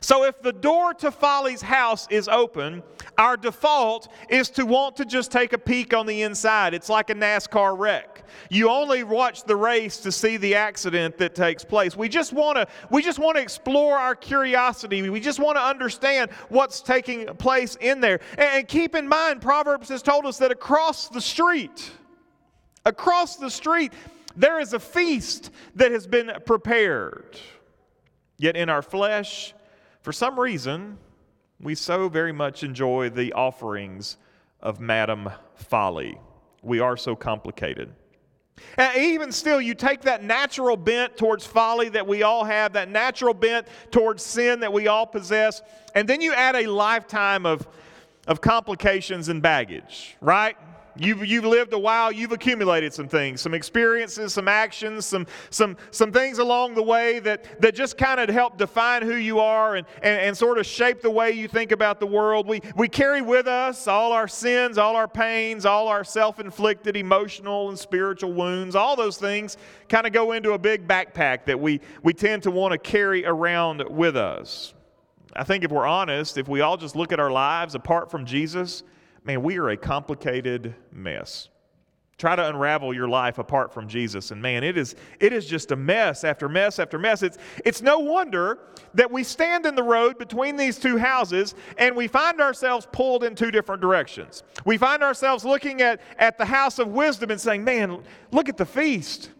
So, 0.00 0.24
if 0.24 0.40
the 0.42 0.52
door 0.52 0.94
to 0.94 1.10
Folly's 1.10 1.62
house 1.62 2.06
is 2.10 2.28
open, 2.28 2.82
our 3.18 3.36
default 3.36 4.12
is 4.28 4.50
to 4.50 4.66
want 4.66 4.96
to 4.96 5.04
just 5.04 5.30
take 5.30 5.52
a 5.52 5.58
peek 5.58 5.94
on 5.94 6.06
the 6.06 6.22
inside. 6.22 6.74
It's 6.74 6.88
like 6.88 7.10
a 7.10 7.14
NASCAR 7.14 7.78
wreck. 7.78 8.24
You 8.50 8.68
only 8.68 9.04
watch 9.04 9.44
the 9.44 9.56
race 9.56 9.98
to 9.98 10.12
see 10.12 10.36
the 10.36 10.54
accident 10.54 11.18
that 11.18 11.34
takes 11.34 11.64
place. 11.64 11.96
We 11.96 12.08
just 12.08 12.32
want 12.32 12.56
to 12.56 12.66
we 12.90 13.02
just 13.02 13.18
want 13.18 13.36
to 13.36 13.42
explore 13.42 13.96
our 13.96 14.14
curiosity. 14.14 15.08
We 15.08 15.20
just 15.20 15.38
want 15.38 15.56
to 15.56 15.62
understand 15.62 16.30
what's 16.48 16.80
taking 16.80 17.26
place 17.36 17.76
in 17.80 18.00
there. 18.00 18.20
And 18.38 18.66
keep 18.68 18.94
in 18.94 19.08
mind 19.08 19.40
Proverbs 19.40 19.88
has 19.88 20.02
told 20.02 20.26
us 20.26 20.38
that 20.38 20.50
across 20.50 21.08
the 21.08 21.20
street 21.20 21.90
across 22.84 23.36
the 23.36 23.50
street 23.50 23.92
there 24.36 24.60
is 24.60 24.74
a 24.74 24.78
feast 24.78 25.50
that 25.74 25.90
has 25.92 26.06
been 26.06 26.30
prepared. 26.44 27.38
Yet 28.38 28.56
in 28.56 28.68
our 28.68 28.82
flesh 28.82 29.54
for 30.06 30.12
some 30.12 30.38
reason, 30.38 30.98
we 31.60 31.74
so 31.74 32.08
very 32.08 32.30
much 32.30 32.62
enjoy 32.62 33.10
the 33.10 33.32
offerings 33.32 34.18
of 34.60 34.78
Madam 34.78 35.28
Folly. 35.56 36.16
We 36.62 36.78
are 36.78 36.96
so 36.96 37.16
complicated. 37.16 37.92
And 38.78 38.96
even 38.96 39.32
still, 39.32 39.60
you 39.60 39.74
take 39.74 40.02
that 40.02 40.22
natural 40.22 40.76
bent 40.76 41.16
towards 41.16 41.44
folly 41.44 41.88
that 41.88 42.06
we 42.06 42.22
all 42.22 42.44
have, 42.44 42.74
that 42.74 42.88
natural 42.88 43.34
bent 43.34 43.66
towards 43.90 44.22
sin 44.22 44.60
that 44.60 44.72
we 44.72 44.86
all 44.86 45.06
possess, 45.06 45.60
and 45.96 46.08
then 46.08 46.20
you 46.20 46.32
add 46.32 46.54
a 46.54 46.70
lifetime 46.70 47.44
of, 47.44 47.66
of 48.28 48.40
complications 48.40 49.28
and 49.28 49.42
baggage, 49.42 50.16
right? 50.20 50.56
You've, 50.98 51.26
you've 51.26 51.44
lived 51.44 51.72
a 51.72 51.78
while, 51.78 52.10
you've 52.10 52.32
accumulated 52.32 52.92
some 52.92 53.08
things, 53.08 53.40
some 53.40 53.54
experiences, 53.54 54.32
some 54.32 54.48
actions, 54.48 55.04
some, 55.04 55.26
some, 55.50 55.76
some 55.90 56.10
things 56.10 56.38
along 56.38 56.74
the 56.74 56.82
way 56.82 57.18
that, 57.20 57.60
that 57.60 57.74
just 57.74 57.98
kind 57.98 58.18
of 58.18 58.28
help 58.28 58.56
define 58.56 59.02
who 59.02 59.14
you 59.16 59.38
are 59.38 59.76
and, 59.76 59.86
and, 60.02 60.20
and 60.20 60.36
sort 60.36 60.58
of 60.58 60.66
shape 60.66 61.02
the 61.02 61.10
way 61.10 61.32
you 61.32 61.48
think 61.48 61.72
about 61.72 62.00
the 62.00 62.06
world. 62.06 62.46
We, 62.46 62.62
we 62.76 62.88
carry 62.88 63.20
with 63.20 63.46
us 63.46 63.86
all 63.86 64.12
our 64.12 64.28
sins, 64.28 64.78
all 64.78 64.96
our 64.96 65.08
pains, 65.08 65.66
all 65.66 65.88
our 65.88 66.04
self 66.04 66.40
inflicted 66.40 66.96
emotional 66.96 67.68
and 67.68 67.78
spiritual 67.78 68.32
wounds. 68.32 68.74
All 68.74 68.96
those 68.96 69.18
things 69.18 69.56
kind 69.88 70.06
of 70.06 70.12
go 70.12 70.32
into 70.32 70.52
a 70.52 70.58
big 70.58 70.88
backpack 70.88 71.44
that 71.44 71.60
we, 71.60 71.80
we 72.02 72.14
tend 72.14 72.42
to 72.44 72.50
want 72.50 72.72
to 72.72 72.78
carry 72.78 73.26
around 73.26 73.84
with 73.90 74.16
us. 74.16 74.72
I 75.34 75.44
think 75.44 75.64
if 75.64 75.70
we're 75.70 75.86
honest, 75.86 76.38
if 76.38 76.48
we 76.48 76.62
all 76.62 76.78
just 76.78 76.96
look 76.96 77.12
at 77.12 77.20
our 77.20 77.30
lives 77.30 77.74
apart 77.74 78.10
from 78.10 78.24
Jesus, 78.24 78.82
man, 79.26 79.42
we 79.42 79.58
are 79.58 79.70
a 79.70 79.76
complicated 79.76 80.74
mess. 80.92 81.48
Try 82.18 82.34
to 82.34 82.48
unravel 82.48 82.94
your 82.94 83.08
life 83.08 83.36
apart 83.36 83.74
from 83.74 83.88
Jesus, 83.88 84.30
and 84.30 84.40
man, 84.40 84.64
it 84.64 84.78
is, 84.78 84.96
it 85.20 85.34
is 85.34 85.44
just 85.44 85.70
a 85.70 85.76
mess 85.76 86.24
after 86.24 86.48
mess 86.48 86.78
after 86.78 86.98
mess. 86.98 87.22
It's, 87.22 87.36
it's 87.62 87.82
no 87.82 87.98
wonder 87.98 88.58
that 88.94 89.10
we 89.10 89.22
stand 89.22 89.66
in 89.66 89.74
the 89.74 89.82
road 89.82 90.16
between 90.16 90.56
these 90.56 90.78
two 90.78 90.96
houses 90.96 91.54
and 91.76 91.94
we 91.94 92.08
find 92.08 92.40
ourselves 92.40 92.88
pulled 92.90 93.22
in 93.22 93.34
two 93.34 93.50
different 93.50 93.82
directions. 93.82 94.44
We 94.64 94.78
find 94.78 95.02
ourselves 95.02 95.44
looking 95.44 95.82
at, 95.82 96.00
at 96.18 96.38
the 96.38 96.46
house 96.46 96.78
of 96.78 96.88
wisdom 96.88 97.30
and 97.30 97.38
saying, 97.38 97.64
man, 97.64 98.02
look 98.32 98.48
at 98.48 98.56
the 98.56 98.64
feast. 98.64 99.30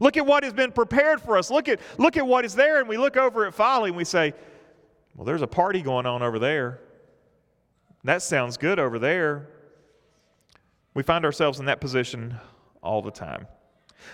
Look 0.00 0.16
at 0.16 0.26
what 0.26 0.42
has 0.42 0.52
been 0.52 0.72
prepared 0.72 1.20
for 1.20 1.38
us. 1.38 1.52
Look 1.52 1.68
at, 1.68 1.78
look 1.98 2.16
at 2.16 2.26
what 2.26 2.44
is 2.44 2.56
there. 2.56 2.80
And 2.80 2.88
we 2.88 2.96
look 2.96 3.16
over 3.16 3.46
at 3.46 3.54
folly 3.54 3.90
and 3.90 3.96
we 3.96 4.04
say, 4.04 4.34
well, 5.14 5.24
there's 5.24 5.42
a 5.42 5.46
party 5.46 5.82
going 5.82 6.06
on 6.06 6.24
over 6.24 6.40
there. 6.40 6.80
That 8.06 8.22
sounds 8.22 8.56
good 8.56 8.78
over 8.78 9.00
there. 9.00 9.48
We 10.94 11.02
find 11.02 11.24
ourselves 11.24 11.58
in 11.58 11.66
that 11.66 11.80
position 11.80 12.36
all 12.80 13.02
the 13.02 13.10
time. 13.10 13.48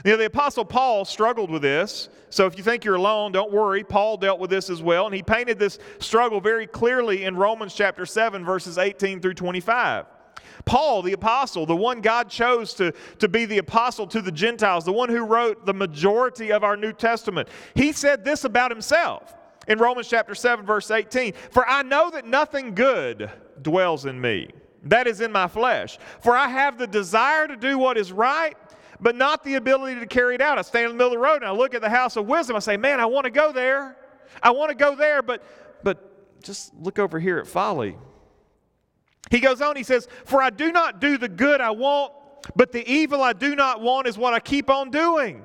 You 0.03 0.13
know, 0.13 0.17
the 0.17 0.25
Apostle 0.25 0.65
Paul 0.65 1.05
struggled 1.05 1.51
with 1.51 1.61
this. 1.61 2.09
So 2.31 2.47
if 2.47 2.57
you 2.57 2.65
think 2.65 2.87
you're 2.87 2.95
alone, 2.95 3.33
don't 3.33 3.53
worry. 3.53 3.85
Paul 3.85 4.17
dealt 4.17 4.41
with 4.41 4.49
this 4.49 4.71
as 4.71 4.83
well. 4.83 5.05
And 5.05 5.15
he 5.15 5.23
painted 5.23 5.59
this 5.59 5.79
struggle 5.99 6.41
very 6.41 6.67
clearly 6.67 7.25
in 7.25 7.37
Romans 7.37 7.75
chapter 7.75 8.07
7, 8.07 8.43
verses 8.47 8.79
18 8.79 9.21
through 9.21 9.35
25. 9.35 10.07
Paul, 10.65 11.03
the 11.03 11.13
apostle, 11.13 11.67
the 11.67 11.77
one 11.77 12.01
God 12.01 12.31
chose 12.31 12.73
to, 12.75 12.93
to 13.19 13.29
be 13.29 13.45
the 13.45 13.59
apostle 13.59 14.07
to 14.07 14.23
the 14.23 14.33
Gentiles, 14.33 14.87
the 14.87 14.93
one 14.93 15.11
who 15.11 15.23
wrote 15.23 15.67
the 15.67 15.75
majority 15.75 16.51
of 16.51 16.65
our 16.65 16.79
New 16.79 16.95
Testament, 16.95 17.51
he 17.75 17.93
said 17.93 18.25
this 18.25 18.45
about 18.45 18.71
himself 18.71 19.35
in 19.69 19.79
Romans 19.79 20.09
chapter 20.09 20.35
7, 20.35 20.65
verse 20.65 20.91
18 20.91 21.35
For 21.51 21.69
I 21.69 21.83
know 21.83 22.11
that 22.11 22.27
nothing 22.27 22.75
good 22.75 23.31
dwells 23.61 24.07
in 24.07 24.21
me, 24.21 24.51
that 24.85 25.07
is 25.07 25.21
in 25.21 25.33
my 25.33 25.49
flesh. 25.49 25.99
For 26.21 26.37
I 26.37 26.49
have 26.49 26.79
the 26.79 26.87
desire 26.87 27.47
to 27.47 27.57
do 27.57 27.79
what 27.79 27.97
is 27.97 28.13
right, 28.13 28.57
but 29.01 29.17
not 29.17 29.45
the 29.45 29.55
ability 29.55 30.01
to 30.01 30.07
carry 30.07 30.35
it 30.35 30.41
out. 30.41 30.59
I 30.59 30.63
stand 30.63 30.87
in 30.87 30.91
the 30.93 30.95
middle 30.95 31.13
of 31.13 31.19
the 31.19 31.25
road 31.25 31.37
and 31.37 31.47
I 31.47 31.53
look 31.53 31.75
at 31.75 31.81
the 31.81 31.91
house 31.91 32.17
of 32.17 32.27
wisdom. 32.27 32.57
I 32.57 32.61
say, 32.61 32.77
Man, 32.77 33.01
I 33.01 33.07
want 33.07 33.25
to 33.25 33.31
go 33.31 33.53
there. 33.53 33.97
I 34.43 34.51
want 34.51 34.71
to 34.71 34.75
go 34.75 34.95
there, 34.95 35.23
but, 35.23 35.43
but 35.83 36.43
just 36.43 36.75
look 36.75 36.99
over 36.99 37.19
here 37.19 37.39
at 37.39 37.47
folly. 37.47 37.97
He 39.31 39.41
goes 39.41 39.61
on, 39.61 39.77
he 39.77 39.83
says, 39.83 40.09
For 40.25 40.43
I 40.43 40.51
do 40.51 40.73
not 40.73 41.01
do 41.01 41.17
the 41.19 41.29
good 41.29 41.61
I 41.61 41.71
want, 41.71 42.13
but 42.57 42.73
the 42.73 42.87
evil 42.91 43.23
I 43.23 43.33
do 43.33 43.55
not 43.55 43.81
want 43.81 44.07
is 44.07 44.19
what 44.19 44.35
I 44.35 44.41
keep 44.41 44.69
on 44.69 44.91
doing. 44.91 45.45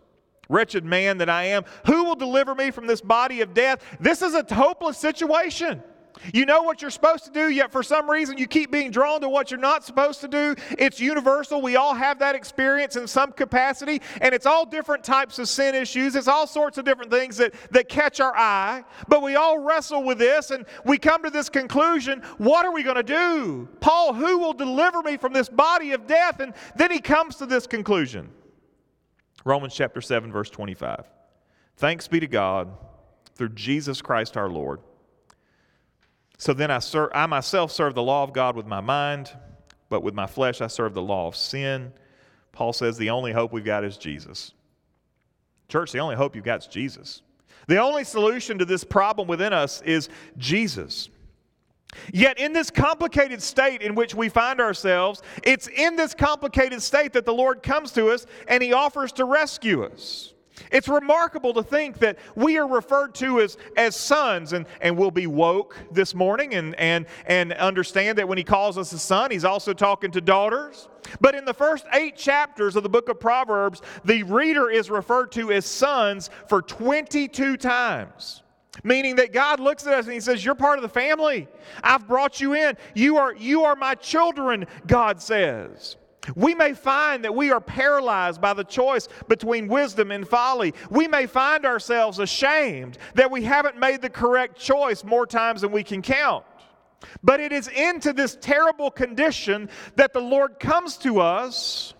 Wretched 0.51 0.83
man 0.83 1.17
that 1.19 1.29
I 1.29 1.45
am, 1.45 1.63
who 1.85 2.03
will 2.03 2.15
deliver 2.15 2.53
me 2.53 2.71
from 2.71 2.85
this 2.85 2.99
body 2.99 3.39
of 3.39 3.53
death? 3.53 3.83
This 3.99 4.21
is 4.21 4.33
a 4.33 4.45
hopeless 4.53 4.97
situation. 4.97 5.81
You 6.33 6.45
know 6.45 6.61
what 6.61 6.81
you're 6.81 6.91
supposed 6.91 7.25
to 7.25 7.31
do, 7.31 7.49
yet 7.49 7.71
for 7.71 7.81
some 7.83 8.09
reason 8.09 8.37
you 8.37 8.47
keep 8.47 8.69
being 8.69 8.91
drawn 8.91 9.21
to 9.21 9.29
what 9.29 9.49
you're 9.49 9.59
not 9.59 9.83
supposed 9.83 10.21
to 10.21 10.27
do. 10.27 10.55
It's 10.77 10.99
universal. 10.99 11.61
We 11.61 11.77
all 11.77 11.93
have 11.93 12.19
that 12.19 12.35
experience 12.35 12.95
in 12.95 13.07
some 13.07 13.31
capacity, 13.31 14.01
and 14.19 14.35
it's 14.35 14.45
all 14.45 14.65
different 14.65 15.03
types 15.03 15.39
of 15.39 15.47
sin 15.47 15.73
issues. 15.73 16.15
It's 16.15 16.27
all 16.27 16.47
sorts 16.47 16.77
of 16.77 16.85
different 16.85 17.11
things 17.11 17.37
that, 17.37 17.53
that 17.71 17.89
catch 17.89 18.19
our 18.19 18.35
eye. 18.35 18.83
But 19.07 19.23
we 19.23 19.35
all 19.35 19.59
wrestle 19.59 20.03
with 20.03 20.19
this, 20.19 20.51
and 20.51 20.65
we 20.85 20.97
come 20.97 21.23
to 21.23 21.29
this 21.29 21.49
conclusion 21.49 22.21
what 22.37 22.65
are 22.65 22.73
we 22.73 22.83
going 22.83 22.97
to 22.97 23.03
do? 23.03 23.67
Paul, 23.79 24.13
who 24.13 24.37
will 24.37 24.53
deliver 24.53 25.01
me 25.01 25.17
from 25.17 25.33
this 25.33 25.49
body 25.49 25.93
of 25.93 26.07
death? 26.07 26.39
And 26.39 26.53
then 26.75 26.91
he 26.91 26.99
comes 26.99 27.37
to 27.37 27.45
this 27.45 27.65
conclusion. 27.65 28.29
Romans 29.43 29.73
chapter 29.73 30.01
7, 30.01 30.31
verse 30.31 30.49
25. 30.49 31.05
Thanks 31.77 32.07
be 32.07 32.19
to 32.19 32.27
God 32.27 32.69
through 33.35 33.49
Jesus 33.49 34.01
Christ 34.01 34.37
our 34.37 34.49
Lord. 34.49 34.81
So 36.37 36.53
then 36.53 36.71
I, 36.71 36.79
ser- 36.79 37.11
I 37.13 37.27
myself 37.27 37.71
serve 37.71 37.93
the 37.93 38.01
law 38.01 38.23
of 38.23 38.33
God 38.33 38.55
with 38.55 38.65
my 38.65 38.81
mind, 38.81 39.31
but 39.89 40.01
with 40.01 40.13
my 40.13 40.25
flesh 40.25 40.59
I 40.59 40.67
serve 40.67 40.93
the 40.93 41.01
law 41.01 41.27
of 41.27 41.35
sin. 41.35 41.93
Paul 42.51 42.73
says 42.73 42.97
the 42.97 43.11
only 43.11 43.31
hope 43.31 43.53
we've 43.53 43.63
got 43.63 43.83
is 43.83 43.97
Jesus. 43.97 44.53
Church, 45.69 45.91
the 45.91 45.99
only 45.99 46.15
hope 46.15 46.35
you've 46.35 46.43
got 46.43 46.61
is 46.61 46.67
Jesus. 46.67 47.21
The 47.67 47.77
only 47.77 48.03
solution 48.03 48.57
to 48.57 48.65
this 48.65 48.83
problem 48.83 49.27
within 49.27 49.53
us 49.53 49.81
is 49.83 50.09
Jesus. 50.37 51.09
Yet, 52.13 52.39
in 52.39 52.53
this 52.53 52.69
complicated 52.69 53.41
state 53.41 53.81
in 53.81 53.95
which 53.95 54.15
we 54.15 54.29
find 54.29 54.61
ourselves, 54.61 55.21
it's 55.43 55.67
in 55.67 55.95
this 55.95 56.13
complicated 56.13 56.81
state 56.81 57.13
that 57.13 57.25
the 57.25 57.33
Lord 57.33 57.63
comes 57.63 57.91
to 57.93 58.09
us 58.09 58.25
and 58.47 58.63
He 58.63 58.73
offers 58.73 59.11
to 59.13 59.25
rescue 59.25 59.83
us. 59.83 60.33
It's 60.71 60.87
remarkable 60.87 61.53
to 61.53 61.63
think 61.63 61.99
that 61.99 62.17
we 62.35 62.57
are 62.57 62.67
referred 62.67 63.15
to 63.15 63.39
as, 63.41 63.57
as 63.77 63.95
sons, 63.95 64.53
and, 64.53 64.65
and 64.81 64.97
we'll 64.97 65.11
be 65.11 65.27
woke 65.27 65.77
this 65.91 66.13
morning 66.13 66.53
and, 66.53 66.75
and, 66.75 67.05
and 67.25 67.53
understand 67.53 68.17
that 68.17 68.27
when 68.27 68.37
he 68.37 68.43
calls 68.43 68.77
us 68.77 68.91
a 68.91 68.99
son, 68.99 69.31
he's 69.31 69.45
also 69.45 69.73
talking 69.73 70.11
to 70.11 70.21
daughters. 70.21 70.87
But 71.19 71.35
in 71.35 71.45
the 71.45 71.53
first 71.53 71.85
eight 71.93 72.15
chapters 72.15 72.75
of 72.75 72.83
the 72.83 72.89
book 72.89 73.09
of 73.09 73.19
Proverbs, 73.19 73.81
the 74.05 74.23
reader 74.23 74.69
is 74.69 74.89
referred 74.89 75.31
to 75.33 75.51
as 75.51 75.65
sons 75.65 76.29
for 76.47 76.61
22 76.61 77.57
times. 77.57 78.40
Meaning 78.83 79.17
that 79.17 79.33
God 79.33 79.59
looks 79.59 79.85
at 79.85 79.93
us 79.93 80.05
and 80.05 80.13
He 80.13 80.21
says, 80.21 80.43
You're 80.43 80.55
part 80.55 80.77
of 80.77 80.81
the 80.81 80.89
family. 80.89 81.47
I've 81.83 82.07
brought 82.07 82.39
you 82.39 82.53
in. 82.53 82.77
You 82.95 83.17
are, 83.17 83.35
you 83.35 83.65
are 83.65 83.75
my 83.75 83.95
children, 83.95 84.65
God 84.87 85.21
says. 85.21 85.97
We 86.35 86.53
may 86.53 86.73
find 86.73 87.23
that 87.23 87.35
we 87.35 87.51
are 87.51 87.59
paralyzed 87.59 88.39
by 88.39 88.53
the 88.53 88.63
choice 88.63 89.09
between 89.27 89.67
wisdom 89.67 90.11
and 90.11 90.27
folly. 90.27 90.73
We 90.89 91.07
may 91.07 91.25
find 91.25 91.65
ourselves 91.65 92.19
ashamed 92.19 92.97
that 93.15 93.31
we 93.31 93.43
haven't 93.43 93.77
made 93.77 94.01
the 94.01 94.09
correct 94.09 94.57
choice 94.57 95.03
more 95.03 95.25
times 95.25 95.61
than 95.61 95.71
we 95.71 95.83
can 95.83 96.01
count. 96.01 96.45
But 97.23 97.39
it 97.39 97.51
is 97.51 97.67
into 97.67 98.13
this 98.13 98.37
terrible 98.39 98.91
condition 98.91 99.69
that 99.95 100.13
the 100.13 100.21
Lord 100.21 100.59
comes 100.59 100.97
to 100.97 101.19
us 101.19 101.95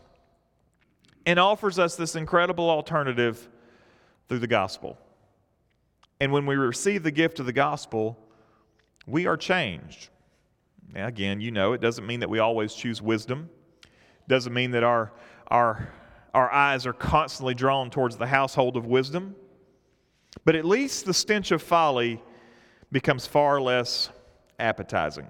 and 1.25 1.39
offers 1.39 1.79
us 1.79 1.95
this 1.95 2.15
incredible 2.15 2.69
alternative 2.69 3.49
through 4.29 4.39
the 4.39 4.47
gospel. 4.47 4.99
And 6.21 6.31
when 6.31 6.45
we 6.45 6.55
receive 6.55 7.01
the 7.01 7.09
gift 7.09 7.39
of 7.39 7.47
the 7.47 7.51
gospel, 7.51 8.15
we 9.07 9.25
are 9.25 9.35
changed. 9.35 10.09
Now, 10.93 11.07
again, 11.07 11.41
you 11.41 11.49
know, 11.49 11.73
it 11.73 11.81
doesn't 11.81 12.05
mean 12.05 12.19
that 12.19 12.29
we 12.29 12.37
always 12.37 12.75
choose 12.75 13.01
wisdom. 13.01 13.49
Doesn't 14.27 14.53
mean 14.53 14.69
that 14.71 14.83
our, 14.83 15.13
our, 15.47 15.91
our 16.35 16.51
eyes 16.51 16.85
are 16.85 16.93
constantly 16.93 17.55
drawn 17.55 17.89
towards 17.89 18.17
the 18.17 18.27
household 18.27 18.77
of 18.77 18.85
wisdom. 18.85 19.35
But 20.45 20.55
at 20.55 20.63
least 20.63 21.07
the 21.07 21.13
stench 21.13 21.49
of 21.49 21.63
folly 21.63 22.21
becomes 22.91 23.25
far 23.25 23.59
less 23.59 24.11
appetizing. 24.59 25.27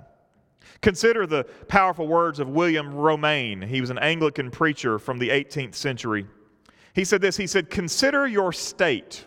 Consider 0.82 1.26
the 1.26 1.46
powerful 1.70 2.06
words 2.06 2.38
of 2.42 2.50
William 2.50 2.94
Romaine. 2.94 3.62
He 3.62 3.80
was 3.80 3.92
an 3.92 4.00
Anglican 4.00 4.52
preacher 4.52 5.00
from 5.00 5.20
the 5.20 5.30
18th 5.30 5.76
century. 5.76 6.28
He 6.94 7.06
said 7.06 7.22
this 7.22 7.38
He 7.38 7.48
said, 7.48 7.70
Consider 7.70 8.28
your 8.28 8.52
state. 8.52 9.26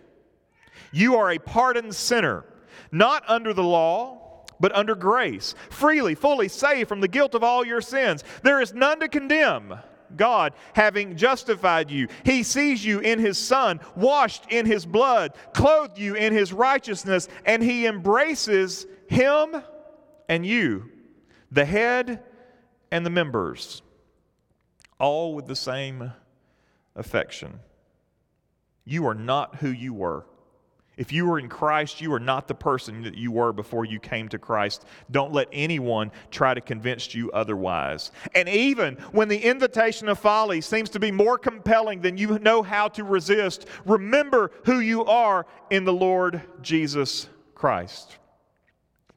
You 0.94 1.16
are 1.16 1.32
a 1.32 1.38
pardoned 1.38 1.94
sinner, 1.94 2.44
not 2.92 3.28
under 3.28 3.52
the 3.52 3.64
law 3.64 4.24
but 4.60 4.74
under 4.74 4.94
grace, 4.94 5.54
freely, 5.68 6.14
fully 6.14 6.48
saved 6.48 6.88
from 6.88 7.00
the 7.00 7.08
guilt 7.08 7.34
of 7.34 7.42
all 7.42 7.66
your 7.66 7.80
sins. 7.80 8.22
There 8.42 8.60
is 8.60 8.72
none 8.72 9.00
to 9.00 9.08
condemn. 9.08 9.74
God, 10.16 10.54
having 10.74 11.16
justified 11.16 11.90
you, 11.90 12.08
He 12.24 12.44
sees 12.44 12.84
you 12.84 13.00
in 13.00 13.18
His 13.18 13.36
Son, 13.36 13.80
washed 13.96 14.44
in 14.50 14.64
His 14.64 14.86
blood, 14.86 15.34
clothed 15.52 15.98
you 15.98 16.14
in 16.14 16.32
His 16.32 16.52
righteousness, 16.52 17.28
and 17.44 17.62
He 17.62 17.84
embraces 17.84 18.86
Him 19.08 19.56
and 20.28 20.46
you, 20.46 20.90
the 21.50 21.64
head 21.64 22.22
and 22.92 23.04
the 23.04 23.10
members, 23.10 23.82
all 25.00 25.34
with 25.34 25.46
the 25.46 25.56
same 25.56 26.12
affection. 26.94 27.58
You 28.84 29.06
are 29.08 29.14
not 29.14 29.56
who 29.56 29.68
you 29.68 29.92
were. 29.92 30.26
If 30.96 31.12
you 31.12 31.30
are 31.32 31.38
in 31.38 31.48
Christ, 31.48 32.00
you 32.00 32.12
are 32.12 32.20
not 32.20 32.46
the 32.46 32.54
person 32.54 33.02
that 33.02 33.16
you 33.16 33.32
were 33.32 33.52
before 33.52 33.84
you 33.84 33.98
came 33.98 34.28
to 34.28 34.38
Christ. 34.38 34.84
Don't 35.10 35.32
let 35.32 35.48
anyone 35.52 36.12
try 36.30 36.54
to 36.54 36.60
convince 36.60 37.14
you 37.14 37.32
otherwise. 37.32 38.12
And 38.34 38.48
even 38.48 38.94
when 39.10 39.28
the 39.28 39.38
invitation 39.38 40.08
of 40.08 40.18
folly 40.18 40.60
seems 40.60 40.90
to 40.90 41.00
be 41.00 41.10
more 41.10 41.36
compelling 41.36 42.00
than 42.00 42.16
you 42.16 42.38
know 42.38 42.62
how 42.62 42.88
to 42.88 43.02
resist, 43.02 43.66
remember 43.84 44.52
who 44.64 44.78
you 44.80 45.04
are 45.04 45.46
in 45.70 45.84
the 45.84 45.92
Lord 45.92 46.40
Jesus 46.62 47.28
Christ. 47.54 48.18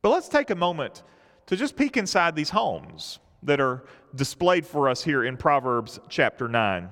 But 0.01 0.09
let's 0.09 0.29
take 0.29 0.49
a 0.49 0.55
moment 0.55 1.03
to 1.45 1.55
just 1.55 1.75
peek 1.75 1.95
inside 1.95 2.35
these 2.35 2.49
homes 2.49 3.19
that 3.43 3.59
are 3.59 3.83
displayed 4.15 4.65
for 4.65 4.89
us 4.89 5.03
here 5.03 5.23
in 5.23 5.37
Proverbs 5.37 5.99
chapter 6.09 6.47
9. 6.47 6.89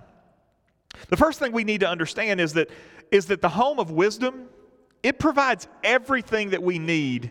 The 1.10 1.18
first 1.18 1.40
thing 1.40 1.52
we 1.52 1.64
need 1.64 1.82
to 1.82 1.90
understand 1.90 2.40
is 2.40 2.54
that, 2.54 2.70
is 3.12 3.26
that 3.28 3.42
the 3.42 3.50
home 3.50 3.80
of 3.80 3.92
wisdom 3.92 4.48
it 5.06 5.20
provides 5.20 5.68
everything 5.84 6.50
that 6.50 6.64
we 6.64 6.80
need 6.80 7.30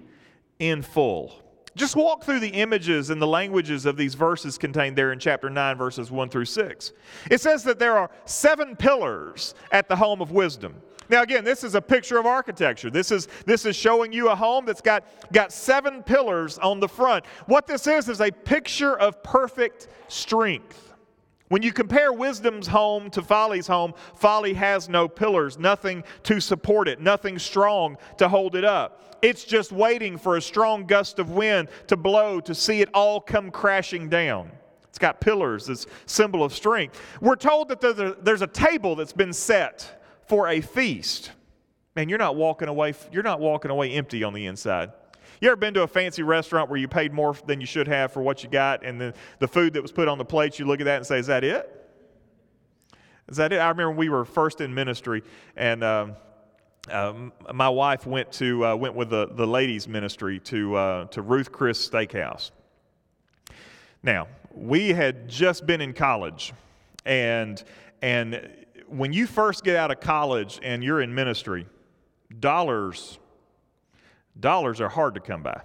in 0.61 0.81
full. 0.81 1.43
Just 1.75 1.97
walk 1.97 2.23
through 2.23 2.39
the 2.39 2.51
images 2.51 3.11
and 3.11 3.21
the 3.21 3.27
languages 3.27 3.85
of 3.85 3.97
these 3.97 4.15
verses 4.15 4.57
contained 4.57 4.95
there 4.95 5.11
in 5.11 5.19
chapter 5.19 5.51
9, 5.51 5.77
verses 5.77 6.09
1 6.09 6.29
through 6.29 6.45
6. 6.45 6.93
It 7.33 7.41
says 7.41 7.65
that 7.65 7.81
there 7.81 7.99
are 7.99 8.13
seven 8.27 8.77
pillars 8.77 9.57
at 9.73 9.89
the 9.89 9.97
home 9.97 10.23
of 10.23 10.31
wisdom. 10.31 10.77
Now, 11.09 11.23
again, 11.23 11.43
this 11.43 11.65
is 11.65 11.75
a 11.75 11.83
picture 11.83 12.17
of 12.17 12.27
architecture. 12.27 12.91
This 12.91 13.11
is, 13.11 13.27
this 13.45 13.67
is 13.67 13.75
showing 13.75 14.13
you 14.13 14.29
a 14.29 14.37
home 14.37 14.67
that's 14.67 14.81
got, 14.81 15.05
got 15.33 15.51
seven 15.51 16.05
pillars 16.05 16.59
on 16.59 16.79
the 16.79 16.89
front. 16.89 17.27
What 17.47 17.67
this 17.67 17.89
is, 17.89 18.09
is 18.09 18.21
a 18.21 18.31
picture 18.31 18.97
of 18.97 19.21
perfect 19.25 19.89
strength. 20.07 20.84
When 21.55 21.63
you 21.63 21.73
compare 21.73 22.13
wisdom's 22.13 22.67
home 22.67 23.11
to 23.11 23.23
folly's 23.23 23.69
home, 23.69 23.95
folly 24.17 24.55
has 24.55 24.89
no 24.89 25.07
pillars, 25.07 25.57
nothing 25.57 26.03
to 26.25 26.41
support 26.41 26.89
it, 26.89 27.01
nothing 27.01 27.39
strong 27.39 27.97
to 28.19 28.29
hold 28.29 28.57
it 28.57 28.65
up. 28.65 29.17
It's 29.23 29.45
just 29.45 29.71
waiting 29.71 30.19
for 30.19 30.37
a 30.37 30.43
strong 30.43 30.85
gust 30.85 31.21
of 31.21 31.31
wind 31.31 31.69
to 31.87 31.97
blow 31.97 32.41
to 32.41 32.57
see 32.57 32.81
it 32.81 32.89
all 32.93 33.21
come 33.21 33.53
crashing 33.53 34.09
down. 34.09 34.51
It's 34.89 34.99
got 34.99 35.21
pillars, 35.21 35.67
this 35.67 35.87
symbol 36.07 36.43
of 36.43 36.53
strength. 36.53 37.01
We're 37.21 37.37
told 37.37 37.69
that 37.69 37.81
there's 37.81 38.01
a, 38.01 38.17
there's 38.21 38.43
a 38.43 38.49
table 38.49 38.97
that's 38.97 39.13
been 39.13 39.33
set 39.33 40.03
for 40.27 40.49
a 40.49 40.61
feast. 40.61 41.31
Man, 41.95 42.09
you're 42.09 42.19
not 42.19 42.35
walking 42.35 42.67
away, 42.67 42.95
you're 43.13 43.23
not 43.23 43.39
walking 43.39 43.71
away 43.71 43.93
empty 43.93 44.25
on 44.25 44.33
the 44.33 44.47
inside. 44.47 44.91
You 45.45 45.51
ever 45.51 45.57
been 45.57 45.75
to 45.75 45.83
a 45.83 45.87
fancy 45.87 46.23
restaurant 46.23 46.71
where 46.71 46.79
you 46.79 46.89
paid 46.89 47.13
more 47.13 47.37
than 47.47 47.61
you 47.61 47.67
should 47.67 47.87
have 47.87 48.11
for 48.11 48.23
what 48.23 48.43
you 48.43 48.49
got, 48.49 48.83
and 48.83 48.99
the, 48.99 49.13
the 49.41 49.47
food 49.47 49.75
that 49.75 49.83
was 49.83 49.93
put 49.93 50.09
on 50.09 50.17
the 50.17 50.25
plate, 50.25 50.59
you 50.59 50.65
look 50.65 50.81
at 50.81 50.85
that 50.85 50.97
and 50.97 51.07
say, 51.07 51.19
Is 51.19 51.27
that 51.27 51.45
it? 51.45 51.71
Is 53.29 53.37
that 53.37 53.53
it? 53.53 53.59
I 53.59 53.69
remember 53.69 53.91
we 53.91 54.09
were 54.09 54.25
first 54.25 54.63
in 54.63 54.73
ministry, 54.73 55.23
and 55.55 55.85
um, 55.85 56.17
um, 56.91 57.31
my 57.53 57.69
wife 57.69 58.07
went 58.07 58.33
to 58.33 58.65
uh, 58.65 58.75
went 58.75 58.95
with 58.95 59.11
the, 59.11 59.27
the 59.33 59.47
ladies' 59.47 59.87
ministry 59.87 60.41
to 60.41 60.77
uh, 60.77 61.05
to 61.09 61.21
Ruth 61.21 61.53
Chris 61.53 61.91
Steakhouse. 61.91 62.51
Now 64.03 64.29
we 64.51 64.95
had 64.95 65.29
just 65.29 65.67
been 65.67 65.83
in 65.83 65.93
college, 65.93 66.55
and 67.05 67.63
and 68.01 68.49
when 68.89 69.13
you 69.13 69.27
first 69.27 69.63
get 69.63 69.77
out 69.77 69.91
of 69.91 70.01
college 70.01 70.59
and 70.63 70.83
you're 70.83 71.03
in 71.03 71.15
ministry, 71.15 71.67
dollars 72.41 73.19
dollars 74.39 74.81
are 74.81 74.89
hard 74.89 75.15
to 75.15 75.21
come 75.21 75.43
by. 75.43 75.61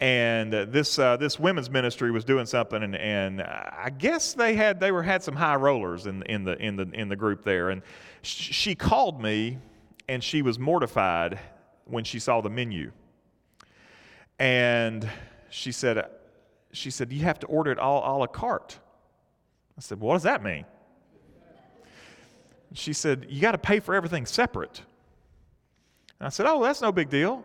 And 0.00 0.52
uh, 0.54 0.64
this 0.66 0.98
uh, 0.98 1.16
this 1.16 1.38
women's 1.38 1.70
ministry 1.70 2.10
was 2.10 2.24
doing 2.24 2.46
something, 2.46 2.82
and, 2.82 2.96
and 2.96 3.40
I 3.42 3.90
guess 3.96 4.34
they 4.34 4.54
had 4.54 4.80
they 4.80 4.90
were 4.90 5.02
had 5.02 5.22
some 5.22 5.36
high 5.36 5.54
rollers 5.54 6.06
in 6.06 6.22
in 6.24 6.44
the 6.44 6.56
in 6.58 6.76
the 6.76 6.88
in 6.92 7.08
the 7.08 7.16
group 7.16 7.44
there. 7.44 7.70
And 7.70 7.82
sh- 8.22 8.52
she 8.52 8.74
called 8.74 9.22
me, 9.22 9.58
and 10.08 10.22
she 10.22 10.42
was 10.42 10.58
mortified 10.58 11.38
when 11.84 12.04
she 12.04 12.18
saw 12.18 12.40
the 12.40 12.50
menu. 12.50 12.90
And 14.38 15.08
she 15.48 15.70
said, 15.70 16.06
she 16.72 16.90
said, 16.90 17.12
you 17.12 17.22
have 17.22 17.38
to 17.38 17.46
order 17.46 17.70
it 17.70 17.78
all 17.78 18.02
a 18.04 18.12
la 18.18 18.26
carte. 18.26 18.78
I 19.78 19.80
said, 19.80 20.00
well, 20.00 20.08
what 20.08 20.14
does 20.16 20.22
that 20.24 20.42
mean? 20.42 20.64
She 22.72 22.92
said, 22.92 23.26
you 23.28 23.40
got 23.40 23.52
to 23.52 23.58
pay 23.58 23.78
for 23.78 23.94
everything 23.94 24.26
separate. 24.26 24.82
And 26.18 26.26
I 26.26 26.30
said, 26.30 26.46
oh, 26.46 26.62
that's 26.62 26.80
no 26.80 26.90
big 26.90 27.10
deal. 27.10 27.44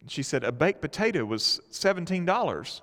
And 0.00 0.10
she 0.10 0.22
said, 0.22 0.44
A 0.44 0.52
baked 0.52 0.80
potato 0.80 1.24
was 1.24 1.60
$17. 1.70 2.80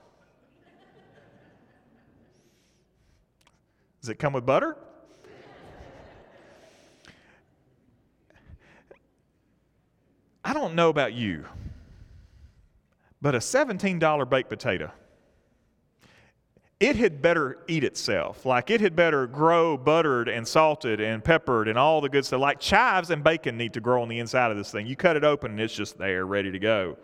Does 4.02 4.10
it 4.10 4.20
come 4.20 4.34
with 4.34 4.46
butter? 4.46 4.78
I 10.44 10.54
don't 10.54 10.76
know 10.76 10.90
about 10.90 11.14
you, 11.14 11.46
but 13.22 13.36
a 13.36 13.40
$17 13.40 14.30
baked 14.30 14.48
potato, 14.48 14.92
it 16.80 16.96
had 16.96 17.22
better 17.22 17.60
eat 17.68 17.84
itself. 17.84 18.46
Like 18.46 18.70
it 18.70 18.82
had 18.82 18.96
better 18.96 19.26
grow 19.28 19.78
buttered 19.78 20.30
and 20.30 20.48
salted 20.48 21.02
and 21.02 21.24
peppered 21.24 21.68
and 21.68 21.78
all 21.78 22.02
the 22.02 22.10
good 22.10 22.26
stuff. 22.26 22.40
Like 22.40 22.60
chives 22.60 23.10
and 23.10 23.24
bacon 23.24 23.58
need 23.58 23.74
to 23.74 23.80
grow 23.80 24.02
on 24.02 24.10
the 24.10 24.20
inside 24.20 24.52
of 24.52 24.58
this 24.58 24.72
thing. 24.72 24.86
You 24.86 24.96
cut 24.96 25.16
it 25.16 25.24
open 25.24 25.52
and 25.52 25.60
it's 25.60 25.76
just 25.76 25.98
there, 25.98 26.26
ready 26.26 26.52
to 26.52 26.60
go 26.60 26.98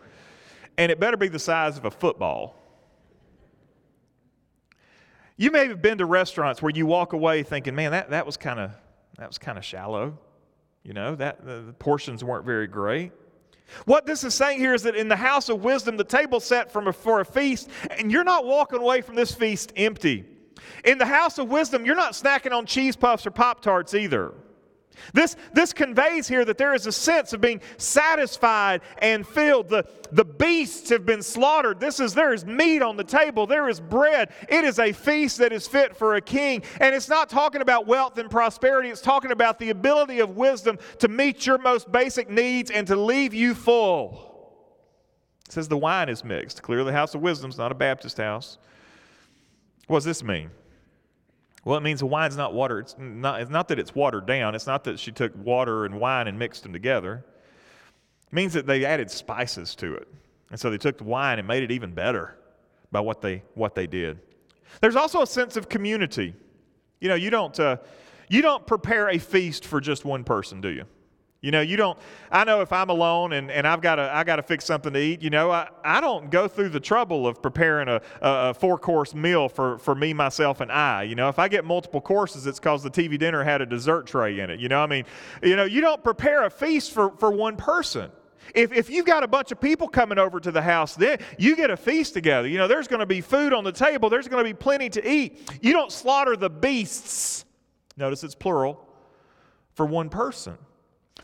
and 0.78 0.92
it 0.92 1.00
better 1.00 1.18
be 1.18 1.28
the 1.28 1.40
size 1.40 1.78
of 1.78 1.86
a 1.86 1.92
football. 1.92 2.56
You 5.38 5.52
may 5.52 5.68
have 5.68 5.82
been 5.82 5.98
to 5.98 6.06
restaurants 6.06 6.62
where 6.62 6.72
you 6.72 6.86
walk 6.86 7.14
away 7.14 7.44
thinking, 7.44 7.76
man, 7.76 7.92
that, 7.92 8.12
that 8.12 8.26
was 8.26 8.38
kind 8.38 8.60
of 8.60 8.72
that 9.18 9.28
was 9.28 9.38
kind 9.38 9.58
of 9.58 9.66
shallow. 9.66 10.18
You 10.84 10.94
know, 10.94 11.16
that 11.16 11.46
the, 11.46 11.62
the 11.62 11.74
portions 11.74 12.24
weren't 12.24 12.46
very 12.46 12.68
great. 12.68 13.12
What 13.86 14.06
this 14.06 14.24
is 14.24 14.34
saying 14.34 14.60
here 14.60 14.74
is 14.74 14.84
that 14.84 14.96
in 14.96 15.08
the 15.08 15.16
house 15.16 15.50
of 15.50 15.64
wisdom, 15.64 15.98
the 15.98 16.04
table 16.04 16.40
set 16.40 16.72
from 16.72 16.88
a, 16.88 16.94
for 16.94 17.20
a 17.20 17.26
feast, 17.26 17.70
and 17.92 18.12
you're 18.12 18.24
not 18.24 18.46
walking 18.46 18.80
away 18.80 19.02
from 19.02 19.16
this 19.16 19.34
feast 19.34 19.74
empty. 19.76 20.26
In 20.86 20.98
the 20.98 21.06
house 21.06 21.38
of 21.38 21.50
wisdom, 21.50 21.86
you're 21.86 21.96
not 21.96 22.14
snacking 22.14 22.52
on 22.52 22.66
cheese 22.66 22.96
puffs 22.96 23.26
or 23.26 23.32
Pop 23.32 23.62
Tarts 23.62 23.94
either. 23.94 24.34
This, 25.14 25.36
this 25.54 25.74
conveys 25.74 26.28
here 26.28 26.46
that 26.46 26.58
there 26.58 26.74
is 26.74 26.88
a 26.88 26.92
sense 26.92 27.34
of 27.34 27.42
being 27.42 27.62
satisfied 27.78 28.82
and 29.00 29.28
filled. 29.28 29.70
The, 29.70 29.86
the 30.12 30.26
beasts 30.26 30.90
have 30.90 31.06
been 31.06 31.22
slaughtered. 31.22 31.80
This 31.80 32.00
is 32.00 32.14
there 32.14 32.34
is 32.34 32.46
meat 32.46 32.82
on 32.82 32.98
the 32.98 33.04
table. 33.04 33.48
There 33.48 33.70
is 33.70 33.80
bread. 33.80 34.32
It 34.50 34.64
is 34.64 34.80
a 34.80 34.92
feast 34.92 35.38
that 35.40 35.52
is 35.52 35.68
fit 35.68 35.96
for 35.96 36.16
a 36.16 36.22
king. 36.22 36.64
And 36.80 36.96
it's 36.96 37.10
not 37.10 37.30
talking 37.30 37.62
about 37.62 37.88
wealth 37.88 38.18
and 38.18 38.30
prosperity. 38.30 38.90
It's 38.90 39.02
talking 39.02 39.32
about 39.32 39.60
the 39.60 39.70
ability 39.70 40.20
of 40.20 40.36
wisdom 40.36 40.78
to 41.00 41.08
meet 41.08 41.46
your 41.46 41.58
most 41.58 41.92
basic 41.92 42.30
needs 42.30 42.72
and 42.72 42.88
to 42.88 42.96
leave 42.96 43.34
you 43.34 43.56
full. 43.56 44.30
It 45.46 45.52
says 45.52 45.68
the 45.68 45.78
wine 45.78 46.10
is 46.10 46.24
mixed. 46.24 46.62
Clearly, 46.62 46.86
the 46.86 46.98
house 46.98 47.14
of 47.14 47.22
wisdom 47.22 47.50
is 47.50 47.58
not 47.58 47.72
a 47.72 47.76
Baptist 47.76 48.18
house. 48.18 48.58
What 49.88 49.98
does 49.98 50.06
this 50.06 50.24
mean? 50.24 50.50
Well, 51.66 51.78
it 51.78 51.82
means 51.82 52.02
the 52.02 52.06
wine's 52.06 52.36
not 52.36 52.54
water. 52.54 52.80
It's 52.80 52.96
not, 52.98 53.42
it's 53.42 53.50
not 53.50 53.70
that 53.70 53.80
it's 53.80 53.96
watered 53.96 54.26
down. 54.26 54.54
It's 54.54 54.68
not 54.68 54.84
that 54.84 55.00
she 55.00 55.12
took 55.12 55.32
water 55.36 55.86
and 55.86 56.00
wine 56.00 56.28
and 56.28 56.38
mixed 56.38 56.64
them 56.64 56.74
together. 56.74 57.24
It 58.28 58.34
means 58.34 58.54
that 58.54 58.68
they 58.68 58.84
added 58.84 59.10
spices 59.10 59.76
to 59.76 59.96
it. 59.96 60.08
And 60.50 60.60
so 60.60 60.70
they 60.70 60.78
took 60.78 60.98
the 60.98 61.06
wine 61.06 61.40
and 61.40 61.48
made 61.48 61.64
it 61.64 61.72
even 61.72 61.94
better 61.94 62.38
by 62.92 63.00
what 63.00 63.22
they, 63.22 63.44
what 63.54 63.76
they 63.76 63.88
did. 63.88 64.20
There's 64.82 64.96
also 64.96 65.22
a 65.22 65.28
sense 65.28 65.56
of 65.56 65.70
community. 65.70 66.36
You 67.00 67.10
know, 67.10 67.16
you 67.16 67.30
don't, 67.30 67.58
uh, 67.60 67.78
you 68.30 68.42
don't 68.42 68.66
prepare 68.68 69.10
a 69.10 69.18
feast 69.18 69.66
for 69.66 69.80
just 69.80 70.06
one 70.06 70.24
person, 70.24 70.62
do 70.62 70.70
you? 70.70 70.86
You 71.44 71.52
know, 71.52 71.60
you 71.60 71.76
don't, 71.76 72.00
I 72.32 72.46
know 72.46 72.62
if 72.62 72.72
I'm 72.72 72.90
alone 72.90 73.34
and, 73.34 73.52
and 73.52 73.68
I've 73.68 73.82
got 73.82 73.96
to, 73.96 74.10
I 74.14 74.24
got 74.24 74.38
to 74.38 74.44
fix 74.44 74.64
something 74.64 74.94
to 74.94 75.00
eat, 75.00 75.22
you 75.22 75.30
know, 75.30 75.52
I, 75.52 75.68
I 75.84 76.00
don't 76.00 76.32
go 76.32 76.48
through 76.48 76.70
the 76.70 76.80
trouble 76.80 77.28
of 77.28 77.42
preparing 77.42 77.90
a, 77.90 78.02
a 78.22 78.54
four 78.54 78.78
course 78.78 79.14
meal 79.14 79.50
for, 79.50 79.78
for 79.80 79.94
me, 79.94 80.14
myself, 80.14 80.62
and 80.62 80.72
I. 80.72 81.04
You 81.04 81.16
know, 81.16 81.28
if 81.28 81.40
I 81.40 81.50
get 81.50 81.66
multiple 81.66 82.00
courses, 82.00 82.48
it's 82.48 82.60
because 82.60 82.82
the 82.82 82.90
TV 82.90 83.20
dinner 83.20 83.44
had 83.44 83.62
a 83.62 83.66
dessert 83.66 84.08
tray 84.08 84.40
in 84.40 84.50
it. 84.50 84.62
You 84.62 84.70
know, 84.70 84.82
I 84.82 84.88
mean, 84.88 85.04
you 85.44 85.58
know, 85.58 85.66
you 85.66 85.82
don't 85.82 86.02
prepare 86.02 86.46
a 86.46 86.50
feast 86.50 86.94
for, 86.94 87.12
for 87.18 87.30
one 87.30 87.58
person. 87.58 88.10
If, 88.56 88.72
if 88.72 88.90
you've 88.90 89.06
got 89.06 89.24
a 89.24 89.28
bunch 89.28 89.52
of 89.52 89.60
people 89.60 89.90
coming 89.90 90.18
over 90.18 90.40
to 90.40 90.52
the 90.52 90.62
house, 90.62 90.96
then 90.96 91.20
you 91.38 91.58
get 91.58 91.70
a 91.70 91.78
feast 91.78 92.14
together. 92.14 92.48
You 92.48 92.58
know, 92.58 92.70
there's 92.70 92.88
going 92.88 93.02
to 93.02 93.06
be 93.06 93.20
food 93.20 93.52
on 93.52 93.66
the 93.66 93.72
table, 93.74 94.10
there's 94.10 94.30
going 94.30 94.46
to 94.46 94.50
be 94.50 94.58
plenty 94.58 94.90
to 94.92 95.06
eat. 95.06 95.42
You 95.62 95.74
don't 95.74 95.92
slaughter 95.92 96.38
the 96.38 96.50
beasts, 96.50 97.44
notice 97.98 98.24
it's 98.24 98.34
plural, 98.34 98.88
for 99.74 99.86
one 99.86 100.08
person. 100.08 100.58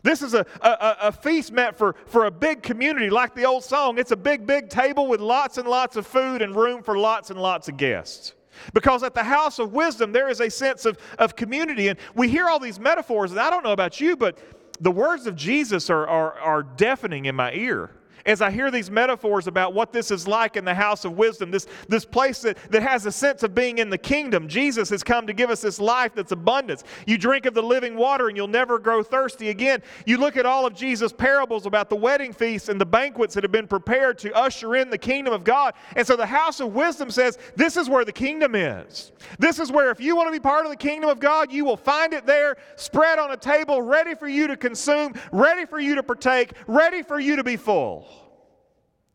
This 0.02 0.22
is 0.22 0.34
a, 0.34 0.46
a, 0.60 0.96
a, 1.02 1.12
feast 1.12 1.52
meant 1.52 1.76
for, 1.76 1.94
for 2.06 2.26
a 2.26 2.30
big 2.30 2.62
community, 2.62 3.10
like 3.10 3.34
the 3.34 3.44
old 3.44 3.64
song. 3.64 3.98
It's 3.98 4.12
a 4.12 4.16
big, 4.16 4.46
big 4.46 4.68
table 4.68 5.06
with 5.06 5.20
lots 5.20 5.58
and 5.58 5.68
lots 5.68 5.96
of 5.96 6.06
food 6.06 6.42
and 6.42 6.54
room 6.54 6.82
for 6.82 6.98
lots 6.98 7.30
and 7.30 7.40
lots 7.40 7.68
of 7.68 7.76
guests. 7.76 8.34
Because 8.72 9.02
at 9.02 9.14
the 9.14 9.22
house 9.22 9.58
of 9.58 9.72
wisdom, 9.72 10.12
there 10.12 10.28
is 10.28 10.40
a 10.40 10.50
sense 10.50 10.84
of, 10.84 10.98
of 11.18 11.36
community. 11.36 11.88
And 11.88 11.98
we 12.14 12.28
hear 12.28 12.48
all 12.48 12.58
these 12.58 12.80
metaphors, 12.80 13.30
and 13.30 13.40
I 13.40 13.50
don't 13.50 13.64
know 13.64 13.72
about 13.72 14.00
you, 14.00 14.16
but 14.16 14.38
the 14.80 14.90
words 14.90 15.26
of 15.26 15.36
Jesus 15.36 15.90
are, 15.90 16.06
are, 16.06 16.32
are 16.38 16.62
deafening 16.62 17.26
in 17.26 17.34
my 17.34 17.52
ear 17.52 17.90
as 18.30 18.40
I 18.40 18.50
hear 18.50 18.70
these 18.70 18.90
metaphors 18.92 19.48
about 19.48 19.74
what 19.74 19.92
this 19.92 20.12
is 20.12 20.28
like 20.28 20.56
in 20.56 20.64
the 20.64 20.74
house 20.74 21.04
of 21.04 21.18
wisdom, 21.18 21.50
this, 21.50 21.66
this 21.88 22.04
place 22.04 22.40
that, 22.42 22.56
that 22.70 22.80
has 22.80 23.04
a 23.04 23.10
sense 23.10 23.42
of 23.42 23.56
being 23.56 23.78
in 23.78 23.90
the 23.90 23.98
kingdom. 23.98 24.46
Jesus 24.46 24.88
has 24.90 25.02
come 25.02 25.26
to 25.26 25.32
give 25.32 25.50
us 25.50 25.60
this 25.60 25.80
life 25.80 26.14
that's 26.14 26.30
abundance. 26.30 26.84
You 27.06 27.18
drink 27.18 27.44
of 27.46 27.54
the 27.54 27.62
living 27.62 27.96
water 27.96 28.28
and 28.28 28.36
you'll 28.36 28.46
never 28.46 28.78
grow 28.78 29.02
thirsty 29.02 29.48
again. 29.48 29.82
You 30.06 30.16
look 30.18 30.36
at 30.36 30.46
all 30.46 30.64
of 30.64 30.74
Jesus' 30.74 31.12
parables 31.12 31.66
about 31.66 31.90
the 31.90 31.96
wedding 31.96 32.32
feasts 32.32 32.68
and 32.68 32.80
the 32.80 32.86
banquets 32.86 33.34
that 33.34 33.42
have 33.42 33.50
been 33.50 33.66
prepared 33.66 34.16
to 34.20 34.32
usher 34.32 34.76
in 34.76 34.90
the 34.90 34.98
kingdom 34.98 35.34
of 35.34 35.42
God. 35.42 35.74
And 35.96 36.06
so 36.06 36.14
the 36.14 36.24
house 36.24 36.60
of 36.60 36.72
wisdom 36.72 37.10
says 37.10 37.36
this 37.56 37.76
is 37.76 37.88
where 37.88 38.04
the 38.04 38.12
kingdom 38.12 38.54
is. 38.54 39.10
This 39.40 39.58
is 39.58 39.72
where 39.72 39.90
if 39.90 40.00
you 40.00 40.14
want 40.14 40.28
to 40.28 40.32
be 40.32 40.38
part 40.38 40.64
of 40.64 40.70
the 40.70 40.76
kingdom 40.76 41.10
of 41.10 41.18
God, 41.18 41.50
you 41.50 41.64
will 41.64 41.76
find 41.76 42.12
it 42.12 42.26
there, 42.26 42.58
spread 42.76 43.18
on 43.18 43.32
a 43.32 43.36
table, 43.36 43.82
ready 43.82 44.14
for 44.14 44.28
you 44.28 44.46
to 44.46 44.56
consume, 44.56 45.14
ready 45.32 45.66
for 45.66 45.80
you 45.80 45.96
to 45.96 46.02
partake, 46.04 46.52
ready 46.68 47.02
for 47.02 47.18
you 47.18 47.34
to 47.34 47.42
be 47.42 47.56
full 47.56 48.19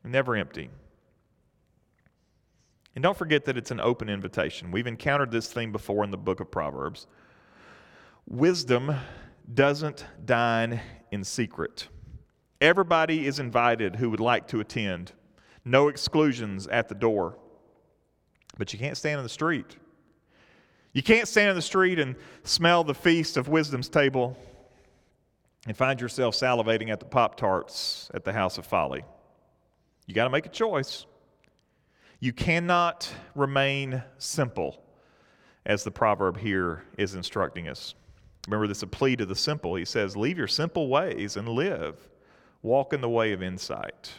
never 0.06 0.36
empty. 0.36 0.70
And 2.96 3.04
don't 3.04 3.18
forget 3.18 3.46
that 3.46 3.58
it's 3.58 3.72
an 3.72 3.82
open 3.82 4.10
invitation. 4.10 4.72
We've 4.72 4.88
encountered 4.88 5.32
this 5.32 5.52
theme 5.52 5.72
before 5.72 6.04
in 6.04 6.12
the 6.12 6.18
book 6.18 6.40
of 6.40 6.50
Proverbs. 6.50 7.08
Wisdom 8.28 8.96
doesn't 9.54 10.06
dine 10.24 10.80
in 11.12 11.24
secret. 11.24 11.90
Everybody 12.62 13.28
is 13.28 13.40
invited 13.40 13.98
who 13.98 14.10
would 14.10 14.22
like 14.22 14.48
to 14.48 14.62
attend. 14.62 15.12
No 15.66 15.90
exclusions 15.90 16.68
at 16.68 16.88
the 16.88 16.96
door. 16.96 17.38
But 18.58 18.72
you 18.72 18.80
can't 18.80 18.98
stand 18.98 19.20
in 19.20 19.24
the 19.24 19.30
street. 19.30 19.76
You 20.94 21.04
can't 21.04 21.28
stand 21.28 21.50
in 21.50 21.56
the 21.58 21.62
street 21.62 22.00
and 22.00 22.16
smell 22.44 22.86
the 22.86 22.94
feast 22.94 23.36
of 23.36 23.50
wisdom's 23.50 23.90
table 23.90 24.38
and 25.68 25.76
find 25.76 26.00
yourself 26.00 26.36
salivating 26.36 26.90
at 26.90 27.00
the 27.00 27.06
Pop 27.06 27.36
Tarts 27.36 28.10
at 28.14 28.24
the 28.24 28.32
House 28.32 28.58
of 28.58 28.66
Folly. 28.66 29.04
You 30.06 30.14
got 30.14 30.26
to 30.26 30.30
make 30.30 30.46
a 30.46 30.50
choice. 30.50 31.06
You 32.20 32.34
cannot 32.34 33.12
remain 33.34 34.04
simple, 34.18 34.82
as 35.66 35.84
the 35.84 35.92
proverb 35.92 36.38
here 36.38 36.84
is 36.98 37.16
instructing 37.16 37.68
us. 37.68 37.96
Remember, 38.48 38.68
this 38.68 38.78
is 38.78 38.84
a 38.84 38.88
plea 38.88 39.16
to 39.16 39.26
the 39.26 39.36
simple. 39.36 39.76
He 39.76 39.86
says, 39.86 40.16
Leave 40.16 40.38
your 40.38 40.48
simple 40.48 40.88
ways 40.88 41.38
and 41.38 41.50
live. 41.50 41.98
Walk 42.62 42.94
in 42.94 43.02
the 43.02 43.10
way 43.10 43.32
of 43.32 43.42
insight. 43.42 44.12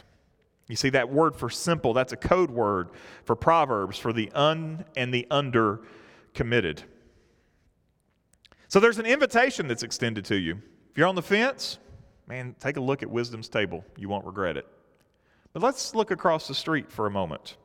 You 0.67 0.75
see, 0.75 0.89
that 0.89 1.09
word 1.09 1.35
for 1.35 1.49
simple, 1.49 1.93
that's 1.93 2.11
a 2.11 2.17
code 2.17 2.51
word 2.51 2.89
for 3.23 3.35
Proverbs 3.35 3.97
for 3.97 4.11
the 4.11 4.29
un 4.33 4.83
and 4.97 5.13
the 5.13 5.25
under 5.31 5.81
committed. 6.33 6.83
So 8.67 8.81
there's 8.81 8.99
an 8.99 9.05
invitation 9.05 9.67
that's 9.67 9.83
extended 9.83 10.25
to 10.25 10.35
you. 10.35 10.61
If 10.91 10.97
you're 10.97 11.07
on 11.07 11.15
the 11.15 11.21
fence, 11.21 11.77
man, 12.27 12.53
take 12.59 12.75
a 12.75 12.81
look 12.81 13.01
at 13.01 13.09
wisdom's 13.09 13.47
table. 13.47 13.85
You 13.97 14.09
won't 14.09 14.25
regret 14.25 14.57
it. 14.57 14.67
But 15.53 15.63
let's 15.63 15.95
look 15.95 16.11
across 16.11 16.47
the 16.47 16.55
street 16.55 16.91
for 16.91 17.07
a 17.07 17.11
moment. 17.11 17.57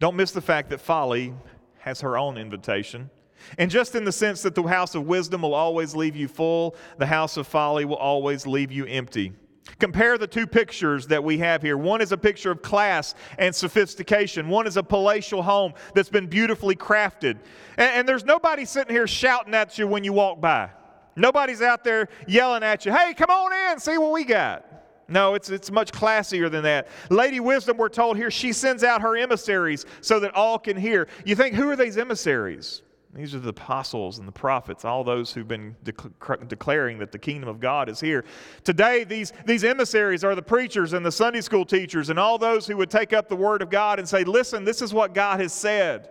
Don't 0.00 0.16
miss 0.16 0.30
the 0.30 0.40
fact 0.40 0.70
that 0.70 0.80
folly 0.80 1.34
has 1.78 2.00
her 2.00 2.16
own 2.16 2.36
invitation. 2.36 3.10
And 3.56 3.70
just 3.70 3.94
in 3.94 4.04
the 4.04 4.12
sense 4.12 4.42
that 4.42 4.54
the 4.54 4.62
house 4.62 4.94
of 4.94 5.06
wisdom 5.06 5.42
will 5.42 5.54
always 5.54 5.94
leave 5.94 6.16
you 6.16 6.28
full, 6.28 6.76
the 6.98 7.06
house 7.06 7.36
of 7.36 7.46
folly 7.46 7.84
will 7.84 7.96
always 7.96 8.46
leave 8.46 8.70
you 8.70 8.84
empty. 8.86 9.32
Compare 9.78 10.18
the 10.18 10.26
two 10.26 10.46
pictures 10.46 11.06
that 11.06 11.22
we 11.22 11.38
have 11.38 11.62
here. 11.62 11.76
One 11.76 12.00
is 12.00 12.12
a 12.12 12.16
picture 12.16 12.50
of 12.50 12.62
class 12.62 13.14
and 13.38 13.54
sophistication. 13.54 14.48
One 14.48 14.66
is 14.66 14.76
a 14.76 14.82
palatial 14.82 15.42
home 15.42 15.74
that's 15.94 16.08
been 16.08 16.26
beautifully 16.26 16.74
crafted. 16.74 17.38
And, 17.76 17.90
and, 17.92 18.08
there's 18.08 18.24
nobody 18.24 18.64
sitting 18.64 18.94
here 18.94 19.06
shouting 19.06 19.54
at 19.54 19.78
you 19.78 19.86
when 19.86 20.04
you 20.04 20.12
walk 20.12 20.40
by. 20.40 20.70
Nobody's 21.16 21.62
out 21.62 21.84
there 21.84 22.08
yelling 22.26 22.62
at 22.62 22.86
you, 22.86 22.92
hey, 22.92 23.12
come 23.12 23.30
on 23.30 23.72
in, 23.72 23.80
see 23.80 23.98
what 23.98 24.12
we 24.12 24.24
got. 24.24 24.64
No, 25.08 25.34
it's, 25.34 25.48
it's 25.48 25.70
much 25.70 25.90
classier 25.90 26.50
than 26.50 26.62
that. 26.64 26.88
Lady 27.08 27.40
Wisdom, 27.40 27.78
we're 27.78 27.88
told 27.88 28.18
here, 28.18 28.30
she 28.30 28.52
sends 28.52 28.84
out 28.84 29.00
her 29.00 29.16
emissaries 29.16 29.86
so 30.02 30.20
that 30.20 30.34
all 30.34 30.58
can 30.58 30.76
hear. 30.76 31.08
You 31.24 31.34
think, 31.34 31.54
who 31.54 31.68
are 31.70 31.76
these 31.76 31.96
emissaries? 31.96 32.82
These 33.14 33.34
are 33.34 33.38
the 33.38 33.48
apostles 33.48 34.18
and 34.18 34.28
the 34.28 34.32
prophets, 34.32 34.84
all 34.84 35.02
those 35.02 35.32
who've 35.32 35.48
been 35.48 35.74
declaring 35.82 36.98
that 36.98 37.10
the 37.10 37.18
kingdom 37.18 37.48
of 37.48 37.58
God 37.58 37.88
is 37.88 37.98
here. 37.98 38.22
Today, 38.64 39.04
these, 39.04 39.32
these 39.46 39.64
emissaries 39.64 40.24
are 40.24 40.34
the 40.34 40.42
preachers 40.42 40.92
and 40.92 41.04
the 41.04 41.10
Sunday 41.10 41.40
school 41.40 41.64
teachers 41.64 42.10
and 42.10 42.18
all 42.18 42.36
those 42.36 42.66
who 42.66 42.76
would 42.76 42.90
take 42.90 43.14
up 43.14 43.28
the 43.28 43.36
word 43.36 43.62
of 43.62 43.70
God 43.70 43.98
and 43.98 44.06
say, 44.06 44.24
Listen, 44.24 44.62
this 44.62 44.82
is 44.82 44.92
what 44.92 45.14
God 45.14 45.40
has 45.40 45.54
said. 45.54 46.10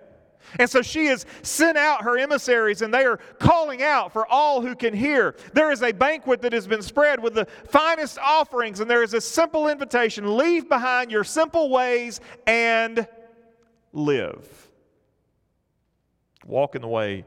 And 0.60 0.70
so 0.70 0.82
she 0.82 1.06
has 1.08 1.26
sent 1.42 1.78
out 1.78 2.04
her 2.04 2.18
emissaries, 2.18 2.82
and 2.82 2.94
they 2.94 3.06
are 3.06 3.18
calling 3.40 3.84
out 3.84 4.14
for 4.14 4.26
all 4.28 4.62
who 4.62 4.76
can 4.76 4.94
hear. 4.94 5.36
There 5.54 5.72
is 5.72 5.84
a 5.84 5.92
banquet 5.92 6.42
that 6.42 6.54
has 6.54 6.68
been 6.68 6.82
spread 6.82 7.22
with 7.22 7.34
the 7.34 7.46
finest 7.46 8.18
offerings, 8.20 8.80
and 8.80 8.90
there 8.90 9.04
is 9.04 9.14
a 9.14 9.22
simple 9.22 9.68
invitation 9.68 10.38
leave 10.38 10.70
behind 10.70 11.12
your 11.12 11.24
simple 11.24 11.70
ways 11.70 12.22
and 12.46 13.08
live. 13.92 14.70
Walk 16.46 16.76
in 16.76 16.82
the 16.82 16.88
way 16.88 17.26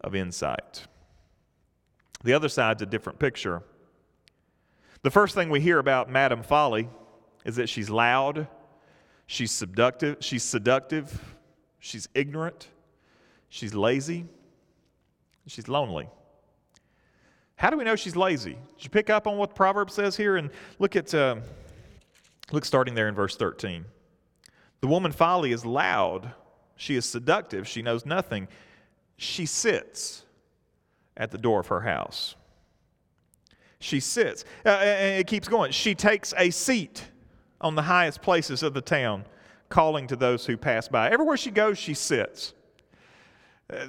of 0.00 0.14
insight. 0.14 0.86
The 2.24 2.32
other 2.32 2.48
side's 2.48 2.82
a 2.82 2.86
different 2.86 3.18
picture. 3.18 3.62
The 5.02 5.10
first 5.10 5.34
thing 5.34 5.50
we 5.50 5.60
hear 5.60 5.78
about 5.78 6.10
Madame 6.10 6.42
Folly 6.42 6.88
is 7.44 7.56
that 7.56 7.68
she's 7.68 7.88
loud, 7.88 8.48
she's 9.26 9.52
seductive, 9.52 10.16
she's 10.20 10.42
seductive 10.42 11.36
She's 11.80 12.08
ignorant. 12.14 12.68
She's 13.48 13.74
lazy. 13.74 14.26
She's 15.46 15.68
lonely. 15.68 16.08
How 17.56 17.70
do 17.70 17.76
we 17.76 17.84
know 17.84 17.96
she's 17.96 18.16
lazy? 18.16 18.56
Did 18.76 18.84
you 18.84 18.90
pick 18.90 19.10
up 19.10 19.26
on 19.26 19.36
what 19.36 19.50
the 19.50 19.54
proverb 19.54 19.90
says 19.90 20.16
here? 20.16 20.36
And 20.36 20.50
look 20.78 20.94
at, 20.94 21.12
uh, 21.12 21.36
look 22.52 22.64
starting 22.64 22.94
there 22.94 23.08
in 23.08 23.14
verse 23.14 23.36
13. 23.36 23.84
The 24.80 24.86
woman 24.86 25.10
folly 25.10 25.52
is 25.52 25.64
loud. 25.64 26.32
She 26.76 26.94
is 26.94 27.04
seductive. 27.04 27.66
She 27.66 27.82
knows 27.82 28.06
nothing. 28.06 28.46
She 29.16 29.46
sits 29.46 30.24
at 31.16 31.32
the 31.32 31.38
door 31.38 31.60
of 31.60 31.66
her 31.66 31.80
house. 31.80 32.36
She 33.80 33.98
sits. 33.98 34.44
Uh, 34.64 34.70
and 34.70 35.20
it 35.20 35.26
keeps 35.26 35.48
going. 35.48 35.72
She 35.72 35.94
takes 35.94 36.32
a 36.36 36.50
seat 36.50 37.08
on 37.60 37.74
the 37.74 37.82
highest 37.82 38.22
places 38.22 38.62
of 38.62 38.74
the 38.74 38.80
town 38.80 39.24
calling 39.68 40.06
to 40.08 40.16
those 40.16 40.46
who 40.46 40.56
pass 40.56 40.88
by. 40.88 41.10
Everywhere 41.10 41.36
she 41.36 41.50
goes, 41.50 41.78
she 41.78 41.94
sits. 41.94 42.54
Uh, 43.70 43.86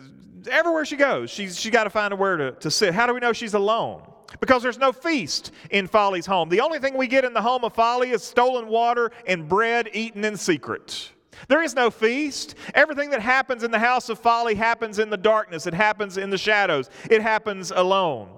everywhere 0.49 0.85
she 0.85 0.95
goes, 0.95 1.29
she's 1.29 1.59
she 1.59 1.69
got 1.69 1.85
to 1.85 1.89
find 1.89 2.13
a 2.13 2.15
where 2.15 2.37
to, 2.37 2.51
to 2.51 2.71
sit. 2.71 2.93
How 2.93 3.07
do 3.07 3.13
we 3.13 3.19
know 3.19 3.33
she's 3.33 3.53
alone? 3.53 4.03
Because 4.39 4.61
there's 4.61 4.77
no 4.77 4.91
feast 4.91 5.51
in 5.71 5.87
Folly's 5.87 6.25
home. 6.25 6.49
The 6.49 6.61
only 6.61 6.79
thing 6.79 6.95
we 6.95 7.07
get 7.07 7.25
in 7.25 7.33
the 7.33 7.41
home 7.41 7.63
of 7.63 7.73
Folly 7.73 8.11
is 8.11 8.23
stolen 8.23 8.67
water 8.67 9.11
and 9.25 9.47
bread 9.47 9.89
eaten 9.93 10.23
in 10.23 10.37
secret. 10.37 11.11
There 11.47 11.63
is 11.63 11.73
no 11.73 11.89
feast. 11.89 12.55
Everything 12.73 13.09
that 13.11 13.21
happens 13.21 13.63
in 13.63 13.71
the 13.71 13.79
house 13.79 14.09
of 14.09 14.19
folly 14.19 14.55
happens 14.55 14.99
in 14.99 15.09
the 15.09 15.17
darkness, 15.17 15.65
it 15.67 15.73
happens 15.73 16.17
in 16.17 16.29
the 16.29 16.37
shadows, 16.37 16.89
it 17.09 17.21
happens 17.21 17.71
alone. 17.71 18.29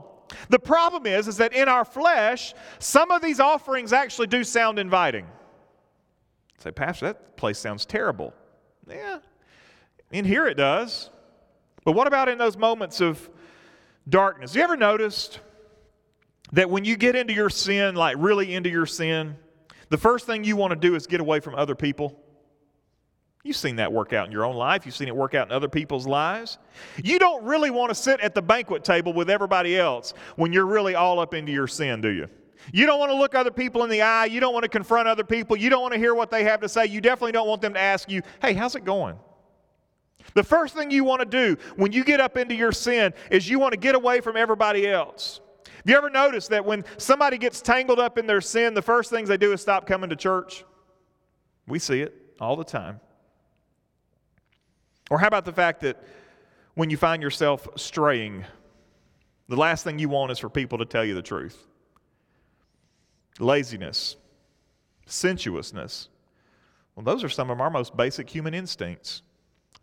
The 0.50 0.60
problem 0.60 1.06
is, 1.06 1.28
is 1.28 1.38
that 1.38 1.54
in 1.54 1.68
our 1.68 1.84
flesh, 1.84 2.54
some 2.80 3.12
of 3.12 3.22
these 3.22 3.40
offerings 3.40 3.92
actually 3.92 4.28
do 4.28 4.44
sound 4.44 4.80
inviting. 4.80 5.26
Say, 6.62 6.72
Pastor, 6.72 7.08
that 7.08 7.38
place 7.38 7.58
sounds 7.58 7.86
terrible. 7.86 8.34
Yeah, 8.88 9.20
in 10.12 10.26
here 10.26 10.46
it 10.48 10.56
does. 10.56 11.10
But 11.84 11.94
what 11.94 12.06
about 12.08 12.30
in 12.30 12.38
those 12.38 12.56
moments 12.56 13.02
of 13.02 13.30
darkness? 14.08 14.54
You 14.56 14.62
ever 14.62 14.78
noticed 14.78 15.40
that 16.52 16.70
when 16.70 16.86
you 16.86 16.98
get 16.98 17.16
into 17.16 17.34
your 17.34 17.50
sin, 17.50 17.96
like 17.96 18.16
really 18.20 18.54
into 18.54 18.70
your 18.70 18.86
sin, 18.86 19.38
the 19.90 19.98
first 19.98 20.26
thing 20.28 20.44
you 20.44 20.56
want 20.56 20.72
to 20.72 20.76
do 20.76 20.96
is 20.96 21.08
get 21.08 21.20
away 21.20 21.40
from 21.40 21.56
other 21.56 21.74
people? 21.74 22.20
You've 23.44 23.58
seen 23.58 23.78
that 23.78 23.92
work 23.92 24.14
out 24.14 24.28
in 24.28 24.32
your 24.32 24.46
own 24.46 24.56
life. 24.56 24.86
You've 24.86 24.96
seen 24.96 25.08
it 25.08 25.16
work 25.16 25.34
out 25.34 25.48
in 25.48 25.52
other 25.52 25.68
people's 25.68 26.06
lives. 26.06 26.60
You 27.04 27.18
don't 27.18 27.44
really 27.44 27.72
want 27.72 27.90
to 27.90 27.96
sit 27.96 28.20
at 28.20 28.36
the 28.36 28.42
banquet 28.42 28.84
table 28.84 29.14
with 29.14 29.32
everybody 29.32 29.80
else 29.80 30.14
when 30.36 30.54
you're 30.54 30.68
really 30.68 30.94
all 30.94 31.20
up 31.20 31.34
into 31.34 31.52
your 31.52 31.68
sin, 31.68 32.02
do 32.02 32.10
you? 32.10 32.30
You 32.72 32.86
don't 32.86 33.00
want 33.00 33.12
to 33.12 33.16
look 33.16 33.36
other 33.36 33.52
people 33.52 33.84
in 33.84 33.90
the 33.90 34.02
eye. 34.02 34.26
You 34.26 34.40
don't 34.40 34.54
want 34.54 34.64
to 34.64 34.70
confront 34.70 35.08
other 35.08 35.24
people. 35.24 35.58
You 35.58 35.70
don't 35.70 35.82
want 35.82 35.94
to 35.94 36.00
hear 36.00 36.14
what 36.14 36.32
they 36.32 36.44
have 36.44 36.62
to 36.62 36.70
say. 36.70 36.86
You 36.86 37.02
definitely 37.02 37.32
don't 37.32 37.48
want 37.48 37.62
them 37.62 37.74
to 37.74 37.80
ask 37.80 38.10
you, 38.10 38.22
hey, 38.42 38.54
how's 38.54 38.76
it 38.76 38.86
going? 38.86 39.18
The 40.34 40.44
first 40.44 40.76
thing 40.76 40.92
you 40.92 41.04
want 41.04 41.22
to 41.22 41.26
do 41.26 41.60
when 41.76 41.92
you 41.92 42.04
get 42.04 42.20
up 42.20 42.38
into 42.38 42.56
your 42.56 42.72
sin 42.72 43.14
is 43.30 43.50
you 43.50 43.60
want 43.60 43.74
to 43.74 43.80
get 43.80 43.96
away 43.96 44.22
from 44.22 44.38
everybody 44.38 44.88
else. 44.88 45.42
Have 45.66 45.90
you 45.90 45.98
ever 45.98 46.10
noticed 46.10 46.50
that 46.52 46.64
when 46.64 46.86
somebody 46.98 47.38
gets 47.38 47.62
tangled 47.62 48.00
up 48.00 48.18
in 48.18 48.28
their 48.28 48.42
sin, 48.42 48.74
the 48.74 48.82
first 48.82 49.10
things 49.10 49.28
they 49.28 49.38
do 49.38 49.52
is 49.52 49.62
stop 49.62 49.88
coming 49.88 50.10
to 50.12 50.16
church? 50.16 50.64
We 51.68 51.80
see 51.80 52.02
it 52.02 52.14
all 52.40 52.56
the 52.56 52.64
time. 52.64 53.00
Or 55.10 55.18
how 55.18 55.28
about 55.28 55.46
the 55.46 55.54
fact 55.54 55.82
that 55.82 56.02
when 56.76 56.90
you 56.90 56.98
find 56.98 57.22
yourself 57.22 57.68
straying, 57.76 58.46
the 59.50 59.56
last 59.56 59.84
thing 59.84 60.00
you 60.00 60.08
want 60.08 60.32
is 60.32 60.40
for 60.40 60.50
people 60.50 60.78
to 60.78 60.86
tell 60.86 61.04
you 61.04 61.16
the 61.16 61.22
truth? 61.22 61.68
Laziness, 63.40 64.18
sensuousness. 65.06 66.10
Well, 66.96 67.04
those 67.04 67.24
are 67.24 67.30
some 67.30 67.50
of 67.50 67.62
our 67.62 67.70
most 67.70 67.96
basic 67.96 68.30
human 68.30 68.54
instincts. 68.54 69.22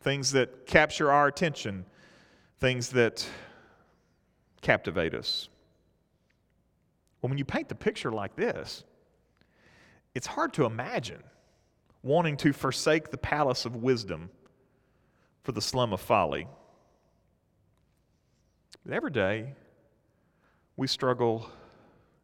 Things 0.01 0.33
that 0.33 0.67
capture 0.67 1.11
our 1.11 1.27
attention, 1.27 1.85
things 2.59 2.91
that 2.91 3.29
captivate 4.61 5.15
us. 5.15 5.49
Well, 7.21 7.31
when 7.31 7.39
you 7.39 7.45
paint 7.45 7.69
the 7.69 7.75
picture 7.75 8.13
like 8.13 8.37
this, 8.37 8.85
it's 10.15 10.27
hard 10.27 10.53
to 10.55 10.65
imagine 10.65 11.23
wanting 12.03 12.37
to 12.39 12.53
forsake 12.53 13.11
the 13.11 13.19
palace 13.19 13.65
of 13.65 13.77
wisdom 13.77 14.31
for 15.43 15.53
the 15.53 15.61
slum 15.61 15.93
of 15.93 16.01
folly. 16.01 16.47
But 18.85 18.95
every 18.95 19.11
day, 19.11 19.55
we 20.77 20.87
struggle 20.87 21.51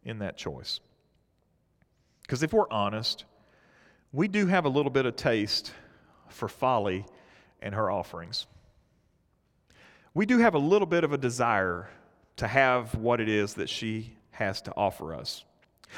in 0.04 0.20
that 0.20 0.36
choice. 0.36 0.80
Because 2.24 2.42
if 2.42 2.52
we're 2.52 2.70
honest, 2.70 3.24
we 4.12 4.28
do 4.28 4.46
have 4.46 4.64
a 4.64 4.68
little 4.68 4.90
bit 4.90 5.06
of 5.06 5.16
taste 5.16 5.72
for 6.28 6.48
folly 6.48 7.06
and 7.60 7.74
her 7.74 7.90
offerings. 7.90 8.46
We 10.14 10.26
do 10.26 10.38
have 10.38 10.54
a 10.54 10.58
little 10.58 10.86
bit 10.86 11.04
of 11.04 11.12
a 11.12 11.18
desire 11.18 11.88
to 12.36 12.46
have 12.46 12.94
what 12.94 13.20
it 13.20 13.28
is 13.28 13.54
that 13.54 13.68
she 13.68 14.14
has 14.30 14.60
to 14.62 14.72
offer 14.76 15.14
us. 15.14 15.44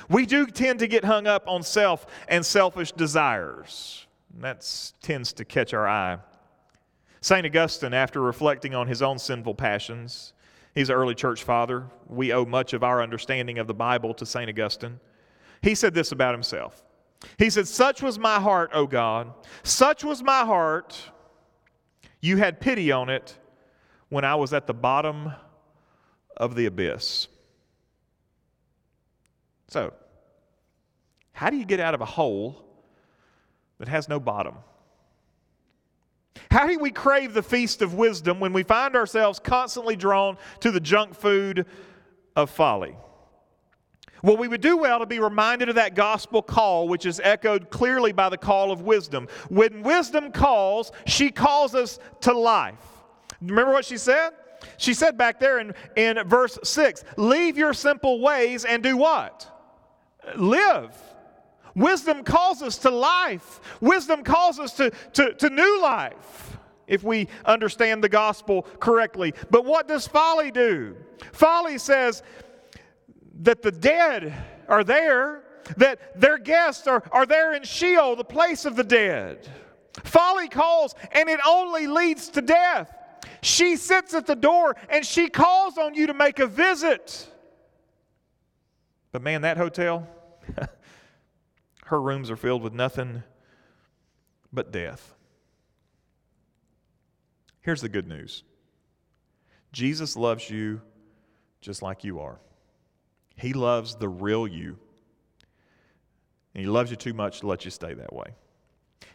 We 0.09 0.27
do 0.27 0.47
tend 0.47 0.81
to 0.81 0.87
get 0.87 1.05
hung 1.05 1.27
up 1.27 1.47
on 1.47 1.63
self 1.63 2.07
and 2.29 2.45
selfish 2.45 2.93
desires. 2.93 4.07
That 4.39 4.93
tends 5.01 5.33
to 5.35 5.45
catch 5.45 5.73
our 5.73 5.87
eye. 5.87 6.19
St. 7.21 7.47
Augustine, 7.47 7.95
after 7.95 8.21
reflecting 8.21 8.75
on 8.75 8.87
his 8.87 9.03
own 9.03 9.19
sinful 9.19 9.55
passions, 9.55 10.33
he's 10.75 10.91
an 10.91 10.97
early 10.97 11.15
church 11.15 11.43
father. 11.43 11.87
We 12.07 12.33
owe 12.33 12.45
much 12.45 12.73
of 12.73 12.85
our 12.85 13.03
understanding 13.03 13.59
of 13.59 13.67
the 13.67 13.75
Bible 13.75 14.15
to 14.15 14.27
St. 14.27 14.49
Augustine. 14.49 15.01
He 15.67 15.75
said 15.75 15.95
this 15.95 16.13
about 16.13 16.33
himself 16.33 16.85
He 17.39 17.51
said, 17.51 17.67
Such 17.67 18.01
was 18.01 18.21
my 18.21 18.39
heart, 18.39 18.71
O 18.73 18.87
God, 18.87 19.33
such 19.65 20.05
was 20.05 20.23
my 20.23 20.45
heart. 20.45 20.97
You 22.21 22.37
had 22.37 22.61
pity 22.61 22.93
on 22.93 23.11
it 23.11 23.37
when 24.09 24.25
I 24.25 24.37
was 24.37 24.53
at 24.53 24.69
the 24.69 24.75
bottom 24.75 25.33
of 26.37 26.55
the 26.55 26.67
abyss. 26.67 27.27
So, 29.67 29.93
how 31.33 31.51
do 31.51 31.57
you 31.57 31.65
get 31.65 31.81
out 31.81 31.95
of 31.95 32.01
a 32.01 32.07
hole 32.07 32.65
that 33.79 33.89
has 33.89 34.09
no 34.09 34.21
bottom? 34.21 34.55
How 36.49 36.69
do 36.69 36.79
we 36.79 36.93
crave 36.93 37.35
the 37.35 37.43
feast 37.43 37.83
of 37.83 37.95
wisdom 37.95 38.39
when 38.39 38.53
we 38.53 38.63
find 38.63 38.95
ourselves 38.95 39.41
constantly 39.41 39.97
drawn 39.97 40.39
to 40.61 40.71
the 40.71 40.81
junk 40.81 41.17
food 41.17 41.67
of 42.37 42.51
folly? 42.51 42.97
Well, 44.27 44.37
we 44.37 44.49
would 44.49 44.61
do 44.61 44.77
well 44.77 44.99
to 44.99 45.07
be 45.07 45.21
reminded 45.21 45.69
of 45.69 45.77
that 45.77 45.95
gospel 45.95 46.43
call, 46.43 46.89
which 46.89 47.07
is 47.07 47.21
echoed 47.23 47.71
clearly 47.71 48.11
by 48.11 48.29
the 48.29 48.37
call 48.37 48.73
of 48.73 48.83
wisdom. 48.83 49.29
When 49.51 49.85
wisdom 49.85 50.33
calls, 50.33 50.91
she 51.07 51.31
calls 51.31 51.77
us 51.77 52.01
to 52.23 52.37
life. 52.37 52.75
Remember 53.41 53.71
what 53.73 53.85
she 53.85 53.97
said? 53.97 54.31
She 54.79 54.95
said 54.95 55.17
back 55.17 55.39
there 55.39 55.61
in, 55.61 55.75
in 55.95 56.19
verse 56.27 56.59
6 56.65 57.05
Leave 57.17 57.57
your 57.57 57.73
simple 57.73 58.21
ways 58.21 58.65
and 58.65 58.83
do 58.83 58.97
what? 58.97 59.49
Live. 60.35 60.91
Wisdom 61.77 62.25
calls 62.25 62.63
us 62.63 62.79
to 62.79 62.91
life. 62.91 63.61
Wisdom 63.81 64.25
calls 64.25 64.59
us 64.59 64.73
to, 64.73 64.91
to, 65.13 65.35
to 65.35 65.51
new 65.51 65.81
life 65.81 66.59
if 66.89 67.05
we 67.05 67.29
understand 67.45 68.03
the 68.03 68.09
gospel 68.09 68.63
correctly. 68.81 69.35
But 69.51 69.65
what 69.65 69.87
does 69.87 70.09
folly 70.09 70.51
do? 70.51 70.97
Folly 71.33 71.79
says 71.79 72.23
that 73.43 73.63
the 73.63 73.73
dead 73.73 74.35
are 74.69 74.85
there, 74.85 75.43
that 75.77 76.21
their 76.21 76.39
guests 76.39 76.87
are, 76.87 77.03
are 77.11 77.27
there 77.27 77.55
in 77.55 77.63
Sheol, 77.63 78.17
the 78.17 78.25
place 78.25 78.65
of 78.65 78.77
the 78.77 78.85
dead. 78.85 79.49
Folly 80.05 80.49
calls, 80.49 80.95
and 81.13 81.29
it 81.29 81.41
only 81.47 81.87
leads 81.87 82.29
to 82.31 82.43
death. 82.43 82.95
She 83.43 83.77
sits 83.77 84.15
at 84.15 84.27
the 84.27 84.37
door 84.37 84.77
and 84.89 85.05
she 85.05 85.29
calls 85.29 85.79
on 85.79 85.95
you 85.95 86.09
to 86.09 86.15
make 86.15 86.39
a 86.39 86.47
visit. 86.47 87.29
But 89.13 89.23
man, 89.23 89.43
that 89.43 89.57
hotel, 89.57 90.07
Her 91.87 92.01
rooms 92.01 92.31
are 92.31 92.37
filled 92.37 92.63
with 92.63 92.73
nothing 92.73 93.23
but 94.53 94.73
death. 94.73 95.15
Here's 97.61 97.81
the 97.81 97.89
good 97.89 98.09
news 98.09 98.43
Jesus 99.73 100.17
loves 100.17 100.51
you 100.51 100.81
just 101.61 101.83
like 101.83 102.05
you 102.05 102.19
are. 102.21 102.41
He 103.37 103.53
loves 103.53 103.97
the 103.97 104.09
real 104.09 104.47
you. 104.47 104.79
And 106.55 106.65
He 106.65 106.67
loves 106.67 106.91
you 106.91 106.97
too 106.97 107.15
much 107.15 107.41
to 107.41 107.47
let 107.47 107.65
you 107.65 107.71
stay 107.71 107.95
that 107.95 108.13
way. 108.13 108.35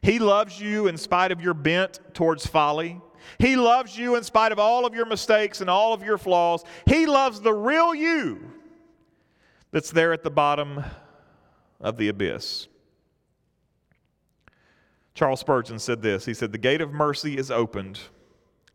He 0.02 0.20
loves 0.20 0.60
you 0.60 0.88
in 0.88 0.98
spite 0.98 1.32
of 1.32 1.42
your 1.42 1.54
bent 1.54 2.00
towards 2.14 2.46
folly. 2.46 3.00
He 3.38 3.56
loves 3.56 3.98
you 3.98 4.16
in 4.16 4.24
spite 4.24 4.52
of 4.52 4.60
all 4.60 4.86
of 4.86 4.96
your 4.96 5.06
mistakes 5.06 5.62
and 5.62 5.70
all 5.70 5.94
of 5.94 6.04
your 6.04 6.18
flaws. 6.18 6.64
He 6.86 7.06
loves 7.06 7.42
the 7.42 7.54
real 7.54 7.94
you 7.94 8.52
that's 9.72 9.92
there 9.92 10.12
at 10.14 10.24
the 10.24 10.32
bottom 10.32 10.84
of 11.80 11.98
the 11.98 12.08
abyss. 12.08 12.68
Charles 15.14 15.40
Spurgeon 15.40 15.80
said 15.80 16.02
this 16.02 16.26
He 16.26 16.34
said, 16.34 16.52
The 16.52 16.58
gate 16.58 16.82
of 16.82 16.92
mercy 16.92 17.38
is 17.38 17.52
opened, 17.52 18.00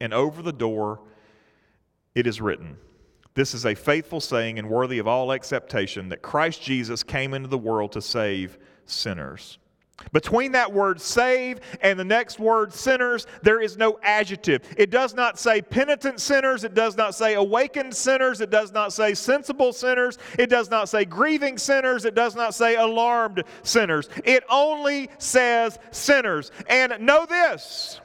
and 0.00 0.12
over 0.12 0.42
the 0.42 0.52
door 0.52 1.00
it 2.14 2.26
is 2.26 2.40
written. 2.40 2.76
This 3.36 3.52
is 3.52 3.66
a 3.66 3.74
faithful 3.74 4.20
saying 4.20 4.58
and 4.58 4.68
worthy 4.68 4.98
of 4.98 5.06
all 5.06 5.30
acceptation 5.30 6.08
that 6.08 6.22
Christ 6.22 6.62
Jesus 6.62 7.02
came 7.02 7.34
into 7.34 7.48
the 7.48 7.58
world 7.58 7.92
to 7.92 8.00
save 8.00 8.58
sinners. 8.86 9.58
Between 10.12 10.52
that 10.52 10.72
word 10.72 11.00
save 11.00 11.60
and 11.82 11.98
the 11.98 12.04
next 12.04 12.38
word 12.38 12.72
sinners, 12.72 13.26
there 13.42 13.60
is 13.60 13.76
no 13.76 13.98
adjective. 14.02 14.62
It 14.78 14.90
does 14.90 15.14
not 15.14 15.38
say 15.38 15.60
penitent 15.60 16.18
sinners. 16.18 16.64
It 16.64 16.72
does 16.72 16.96
not 16.96 17.14
say 17.14 17.34
awakened 17.34 17.94
sinners. 17.94 18.40
It 18.40 18.48
does 18.48 18.72
not 18.72 18.94
say 18.94 19.12
sensible 19.12 19.74
sinners. 19.74 20.16
It 20.38 20.48
does 20.48 20.70
not 20.70 20.88
say 20.88 21.04
grieving 21.04 21.58
sinners. 21.58 22.06
It 22.06 22.14
does 22.14 22.34
not 22.34 22.54
say 22.54 22.76
alarmed 22.76 23.44
sinners. 23.62 24.08
It 24.24 24.44
only 24.48 25.10
says 25.18 25.78
sinners. 25.90 26.52
And 26.68 26.94
know 27.00 27.26
this 27.26 28.00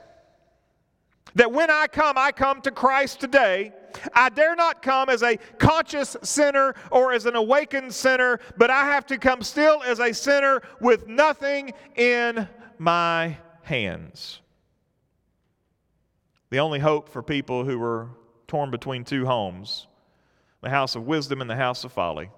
that 1.36 1.54
when 1.54 1.72
I 1.72 1.88
come, 1.88 2.18
I 2.18 2.34
come 2.34 2.62
to 2.64 2.72
Christ 2.72 3.22
today. 3.22 3.72
I 4.14 4.30
dare 4.30 4.56
not 4.56 4.82
come 4.82 5.10
as 5.10 5.24
a 5.24 5.38
conscious 5.58 6.16
sinner 6.24 6.76
or 6.92 7.14
as 7.14 7.26
an 7.26 7.36
awakened 7.36 7.94
sinner, 7.94 8.40
but 8.58 8.70
I 8.70 8.86
have 8.86 9.06
to 9.08 9.18
come 9.18 9.42
still 9.42 9.82
as 9.84 10.00
a 10.00 10.14
sinner 10.14 10.62
with 10.80 11.08
nothing 11.08 11.74
in 11.96 12.48
my 12.78 13.38
hands. 13.64 14.42
the 16.50 16.60
only 16.60 16.80
hope 16.80 17.08
for 17.08 17.24
people 17.24 17.64
who 17.64 17.80
were 17.80 18.10
torn 18.48 18.70
between 18.72 19.06
two 19.06 19.26
homes, 19.26 19.88
the 20.62 20.70
house 20.70 20.96
of 20.96 21.08
wisdom 21.08 21.40
and 21.40 21.50
the 21.50 21.56
house 21.56 21.84
of 21.86 21.92
folly, 21.94 22.30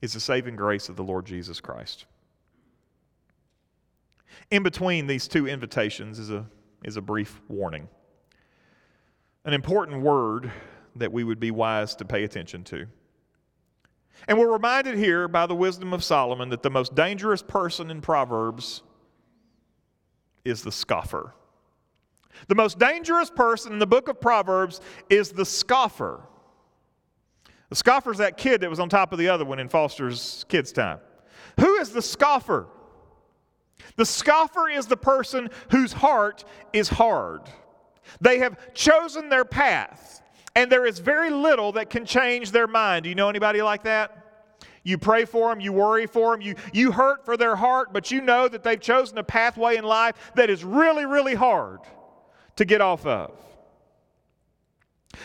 is 0.00 0.14
the 0.14 0.20
saving 0.20 0.56
grace 0.56 0.88
of 0.88 0.96
the 0.96 1.02
Lord 1.02 1.26
Jesus 1.26 1.60
Christ. 1.60 2.06
In 4.50 4.62
between 4.62 5.06
these 5.06 5.28
two 5.28 5.46
invitations 5.46 6.18
is 6.18 6.30
a, 6.30 6.46
is 6.84 6.96
a 6.96 7.02
brief 7.02 7.40
warning, 7.48 7.88
an 9.44 9.52
important 9.52 10.02
word 10.02 10.50
that 10.96 11.12
we 11.12 11.24
would 11.24 11.40
be 11.40 11.50
wise 11.50 11.94
to 11.96 12.04
pay 12.04 12.24
attention 12.24 12.64
to. 12.64 12.86
And 14.26 14.38
we're 14.38 14.52
reminded 14.52 14.98
here 14.98 15.28
by 15.28 15.46
the 15.46 15.54
wisdom 15.54 15.92
of 15.92 16.02
Solomon 16.02 16.48
that 16.50 16.62
the 16.62 16.70
most 16.70 16.94
dangerous 16.94 17.42
person 17.42 17.90
in 17.90 18.00
Proverbs 18.00 18.82
is 20.44 20.62
the 20.62 20.72
scoffer. 20.72 21.34
The 22.48 22.54
most 22.54 22.78
dangerous 22.78 23.30
person 23.30 23.72
in 23.72 23.78
the 23.78 23.86
book 23.86 24.08
of 24.08 24.20
Proverbs 24.20 24.80
is 25.08 25.30
the 25.30 25.44
scoffer. 25.44 26.20
The 27.68 27.76
scoffer 27.76 28.12
is 28.12 28.18
that 28.18 28.36
kid 28.36 28.60
that 28.60 28.70
was 28.70 28.80
on 28.80 28.88
top 28.88 29.12
of 29.12 29.18
the 29.18 29.28
other 29.28 29.44
one 29.44 29.58
in 29.58 29.68
Foster's 29.68 30.44
kids' 30.48 30.72
time. 30.72 31.00
Who 31.60 31.76
is 31.76 31.90
the 31.90 32.02
scoffer? 32.02 32.66
The 33.96 34.06
scoffer 34.06 34.68
is 34.68 34.86
the 34.86 34.96
person 34.96 35.50
whose 35.70 35.92
heart 35.92 36.44
is 36.72 36.88
hard. 36.88 37.42
They 38.20 38.38
have 38.38 38.74
chosen 38.74 39.28
their 39.28 39.44
path, 39.44 40.22
and 40.54 40.70
there 40.70 40.86
is 40.86 40.98
very 40.98 41.30
little 41.30 41.72
that 41.72 41.90
can 41.90 42.04
change 42.04 42.50
their 42.50 42.66
mind. 42.66 43.04
Do 43.04 43.08
you 43.08 43.14
know 43.14 43.28
anybody 43.28 43.62
like 43.62 43.84
that? 43.84 44.28
You 44.82 44.96
pray 44.96 45.24
for 45.24 45.50
them, 45.50 45.60
you 45.60 45.72
worry 45.72 46.06
for 46.06 46.32
them, 46.32 46.40
you, 46.40 46.54
you 46.72 46.92
hurt 46.92 47.24
for 47.24 47.36
their 47.36 47.56
heart, 47.56 47.92
but 47.92 48.10
you 48.10 48.20
know 48.20 48.48
that 48.48 48.62
they've 48.62 48.80
chosen 48.80 49.18
a 49.18 49.22
pathway 49.22 49.76
in 49.76 49.84
life 49.84 50.32
that 50.34 50.48
is 50.48 50.64
really, 50.64 51.04
really 51.04 51.34
hard 51.34 51.80
to 52.56 52.64
get 52.64 52.80
off 52.80 53.04
of. 53.04 53.38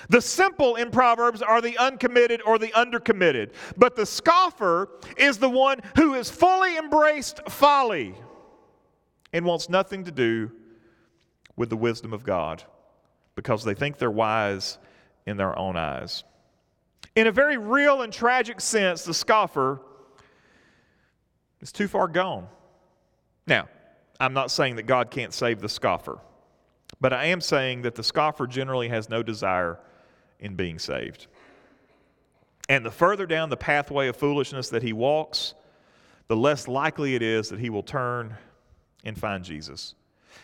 The 0.09 0.21
simple 0.21 0.75
in 0.75 0.91
Proverbs 0.91 1.41
are 1.41 1.61
the 1.61 1.77
uncommitted 1.77 2.41
or 2.45 2.57
the 2.57 2.69
undercommitted, 2.69 3.53
but 3.77 3.95
the 3.95 4.05
scoffer 4.05 4.89
is 5.17 5.37
the 5.37 5.49
one 5.49 5.79
who 5.95 6.13
has 6.13 6.29
fully 6.29 6.77
embraced 6.77 7.47
folly 7.49 8.15
and 9.31 9.45
wants 9.45 9.69
nothing 9.69 10.03
to 10.03 10.11
do 10.11 10.51
with 11.55 11.69
the 11.69 11.77
wisdom 11.77 12.11
of 12.11 12.23
God 12.23 12.63
because 13.35 13.63
they 13.63 13.73
think 13.73 13.97
they're 13.97 14.11
wise 14.11 14.77
in 15.25 15.37
their 15.37 15.57
own 15.57 15.75
eyes. 15.75 16.23
In 17.15 17.27
a 17.27 17.31
very 17.31 17.57
real 17.57 18.01
and 18.01 18.11
tragic 18.11 18.59
sense, 18.59 19.03
the 19.03 19.13
scoffer 19.13 19.81
is 21.61 21.71
too 21.71 21.87
far 21.87 22.07
gone. 22.07 22.47
Now, 23.47 23.67
I'm 24.19 24.33
not 24.33 24.51
saying 24.51 24.77
that 24.77 24.83
God 24.83 25.11
can't 25.11 25.33
save 25.33 25.59
the 25.59 25.69
scoffer. 25.69 26.19
But 27.01 27.11
I 27.11 27.25
am 27.25 27.41
saying 27.41 27.81
that 27.81 27.95
the 27.95 28.03
scoffer 28.03 28.47
generally 28.47 28.87
has 28.87 29.09
no 29.09 29.23
desire 29.23 29.77
in 30.39 30.55
being 30.55 30.79
saved. 30.79 31.27
And 32.69 32.85
the 32.85 32.91
further 32.91 33.25
down 33.25 33.49
the 33.49 33.57
pathway 33.57 34.07
of 34.07 34.15
foolishness 34.15 34.69
that 34.69 34.83
he 34.83 34.93
walks, 34.93 35.53
the 36.27 36.35
less 36.35 36.67
likely 36.67 37.15
it 37.15 37.21
is 37.21 37.49
that 37.49 37.59
he 37.59 37.69
will 37.69 37.83
turn 37.83 38.37
and 39.03 39.17
find 39.17 39.43
Jesus. 39.43 39.95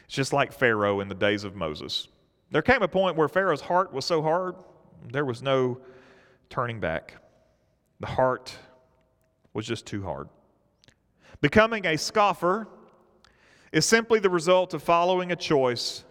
It's 0.04 0.16
just 0.16 0.34
like 0.34 0.52
Pharaoh 0.52 1.00
in 1.00 1.08
the 1.08 1.16
days 1.16 1.46
of 1.46 1.56
Moses. 1.56 2.10
There 2.52 2.62
came 2.62 2.82
a 2.82 2.88
point 2.88 3.16
where 3.16 3.28
Pharaoh's 3.28 3.62
heart 3.62 3.94
was 3.94 4.06
so 4.06 4.22
hard, 4.22 4.56
there 5.12 5.26
was 5.26 5.42
no 5.42 5.80
turning 6.50 6.80
back. 6.80 7.16
The 8.00 8.08
heart 8.08 8.56
was 9.54 9.68
just 9.68 9.86
too 9.86 10.04
hard. 10.04 10.30
Becoming 11.42 11.86
a 11.86 11.98
scoffer 11.98 12.68
is 13.72 13.86
simply 13.86 14.20
the 14.20 14.30
result 14.30 14.74
of 14.74 14.82
following 14.82 15.32
a 15.32 15.36
choice 15.36 16.04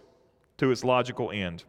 to 0.57 0.71
its 0.71 0.83
logical 0.83 1.31
end. 1.31 1.65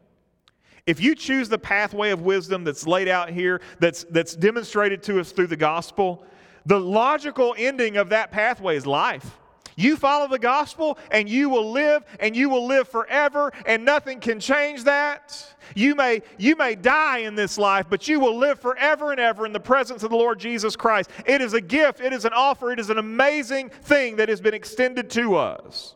If 0.86 1.00
you 1.00 1.14
choose 1.14 1.48
the 1.48 1.58
pathway 1.58 2.10
of 2.10 2.22
wisdom 2.22 2.64
that's 2.64 2.86
laid 2.86 3.08
out 3.08 3.30
here, 3.30 3.60
that's, 3.80 4.04
that's 4.04 4.34
demonstrated 4.34 5.02
to 5.04 5.20
us 5.20 5.32
through 5.32 5.48
the 5.48 5.56
gospel, 5.56 6.24
the 6.64 6.78
logical 6.78 7.54
ending 7.58 7.96
of 7.96 8.08
that 8.10 8.30
pathway 8.30 8.76
is 8.76 8.86
life. 8.86 9.38
You 9.80 9.96
follow 9.96 10.28
the 10.28 10.38
gospel 10.38 10.98
and 11.10 11.26
you 11.26 11.48
will 11.48 11.72
live 11.72 12.04
and 12.20 12.36
you 12.36 12.50
will 12.50 12.66
live 12.66 12.86
forever 12.86 13.50
and 13.64 13.82
nothing 13.82 14.20
can 14.20 14.38
change 14.38 14.84
that. 14.84 15.54
You 15.74 15.94
may, 15.94 16.20
you 16.36 16.54
may 16.54 16.74
die 16.74 17.18
in 17.18 17.34
this 17.34 17.56
life, 17.56 17.86
but 17.88 18.06
you 18.06 18.20
will 18.20 18.36
live 18.36 18.60
forever 18.60 19.10
and 19.10 19.18
ever 19.18 19.46
in 19.46 19.54
the 19.54 19.60
presence 19.60 20.02
of 20.02 20.10
the 20.10 20.16
Lord 20.16 20.38
Jesus 20.38 20.76
Christ. 20.76 21.08
It 21.24 21.40
is 21.40 21.54
a 21.54 21.62
gift, 21.62 22.00
it 22.00 22.12
is 22.12 22.26
an 22.26 22.32
offer, 22.34 22.70
it 22.72 22.78
is 22.78 22.90
an 22.90 22.98
amazing 22.98 23.70
thing 23.70 24.16
that 24.16 24.28
has 24.28 24.42
been 24.42 24.52
extended 24.52 25.08
to 25.10 25.36
us. 25.36 25.94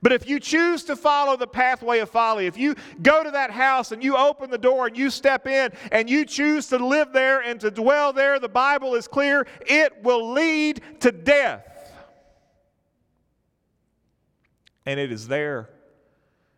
But 0.00 0.12
if 0.12 0.26
you 0.26 0.40
choose 0.40 0.84
to 0.84 0.96
follow 0.96 1.36
the 1.36 1.46
pathway 1.46 1.98
of 1.98 2.08
folly, 2.08 2.46
if 2.46 2.56
you 2.56 2.74
go 3.02 3.22
to 3.22 3.30
that 3.32 3.50
house 3.50 3.92
and 3.92 4.02
you 4.02 4.16
open 4.16 4.50
the 4.50 4.58
door 4.58 4.86
and 4.86 4.96
you 4.96 5.10
step 5.10 5.46
in 5.46 5.72
and 5.92 6.08
you 6.08 6.24
choose 6.24 6.68
to 6.68 6.78
live 6.78 7.12
there 7.12 7.40
and 7.40 7.60
to 7.60 7.70
dwell 7.70 8.14
there, 8.14 8.38
the 8.38 8.48
Bible 8.48 8.94
is 8.94 9.06
clear, 9.06 9.46
it 9.66 10.02
will 10.02 10.32
lead 10.32 10.80
to 11.00 11.12
death. 11.12 11.69
And 14.86 14.98
it 14.98 15.12
is 15.12 15.28
there 15.28 15.68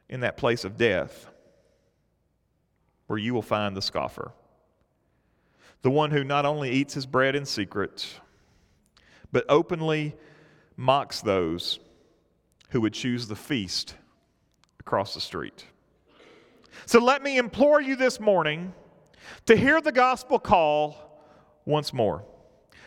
in 0.09 0.21
that 0.21 0.37
place 0.37 0.65
of 0.65 0.77
death 0.77 1.27
where 3.07 3.19
you 3.19 3.35
will 3.35 3.43
find 3.43 3.77
the 3.77 3.83
scoffer. 3.83 4.33
The 5.83 5.91
one 5.91 6.11
who 6.13 6.23
not 6.23 6.47
only 6.47 6.71
eats 6.71 6.95
his 6.95 7.07
bread 7.07 7.35
in 7.35 7.45
secret, 7.45 8.21
but 9.33 9.45
openly 9.49 10.15
mocks 10.77 11.21
those 11.21 11.81
who 12.71 12.81
would 12.81 12.95
choose 12.95 13.27
the 13.27 13.37
feast 13.37 13.97
across 14.81 15.15
the 15.15 15.21
street. 15.21 15.67
So 16.87 17.01
let 17.01 17.23
me 17.23 17.37
implore 17.37 17.81
you 17.81 17.97
this 17.97 18.19
morning 18.19 18.73
to 19.47 19.57
hear 19.57 19.81
the 19.81 19.93
gospel 19.93 20.39
call 20.39 21.21
once 21.65 21.93
more. 21.93 22.25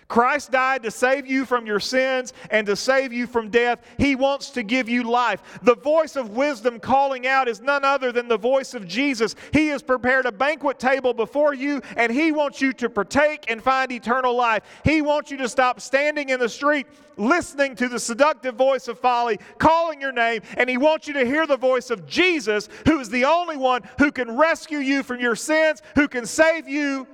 Christ 0.08 0.52
died 0.52 0.84
to 0.84 0.92
save 0.92 1.26
you 1.26 1.46
from 1.46 1.66
your 1.66 1.80
sins 1.80 2.34
and 2.52 2.68
to 2.68 2.76
save 2.76 3.12
you 3.12 3.26
from 3.26 3.50
death. 3.50 3.80
He 3.98 4.16
wants 4.16 4.52
to 4.52 4.62
give 4.62 4.88
you 4.88 5.04
life. 5.04 5.42
The 5.64 5.76
voice 5.76 6.16
of 6.16 6.32
wisdom 6.32 6.80
calling 6.80 7.26
out 7.26 7.48
is 7.48 7.60
none 7.60 7.84
other 7.84 8.12
than 8.12 8.28
the 8.28 8.38
voice 8.38 8.76
of 8.76 8.88
Jesus. 8.88 9.36
He 9.52 9.68
has 9.70 9.82
prepared 9.82 10.28
a 10.28 10.32
banquet 10.32 10.78
table 10.78 11.14
before 11.14 11.56
you, 11.56 11.82
and 11.98 12.12
He 12.12 12.32
wants 12.32 12.62
you 12.62 12.72
to 12.74 12.90
partake 12.90 13.46
and 13.50 13.64
find 13.64 13.92
eternal 13.92 14.36
life. 14.36 14.64
He 14.84 15.02
wants 15.02 15.32
you 15.32 15.38
to 15.38 15.50
stop 15.50 15.82
standing 15.82 16.30
in 16.30 16.40
the 16.40 16.50
street 16.50 16.86
listening 17.18 17.76
to 17.78 17.88
the 17.88 18.00
seductive 18.00 18.56
voice 18.56 18.88
of 18.88 19.00
folly, 19.00 19.40
calling 19.58 20.02
your 20.02 20.12
name, 20.12 20.42
and 20.58 20.70
He 20.70 20.78
wants 20.78 21.08
you 21.08 21.14
to 21.16 21.26
hear 21.26 21.48
the 21.48 21.58
voice 21.58 21.90
of 21.90 22.06
Jesus, 22.06 22.70
who 22.86 23.00
is 23.00 23.10
the 23.10 23.26
only 23.26 23.58
one 23.58 23.82
who 23.98 24.12
can 24.12 24.38
rescue 24.38 24.80
you 24.80 25.02
from 25.02 25.20
your 25.20 25.36
sins, 25.36 25.82
who 25.96 26.08
can 26.08 26.26
save 26.26 26.68
you 26.68 27.08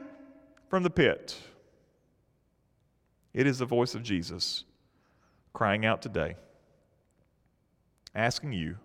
from 0.70 0.84
the 0.84 0.90
pit. 0.90 1.38
It 3.34 3.48
is 3.48 3.60
the 3.60 3.66
voice 3.66 3.96
of 3.96 4.04
Jesus 4.04 4.66
crying 5.54 5.86
out 5.86 6.02
today, 6.02 6.36
asking 8.14 8.54
you 8.54 8.78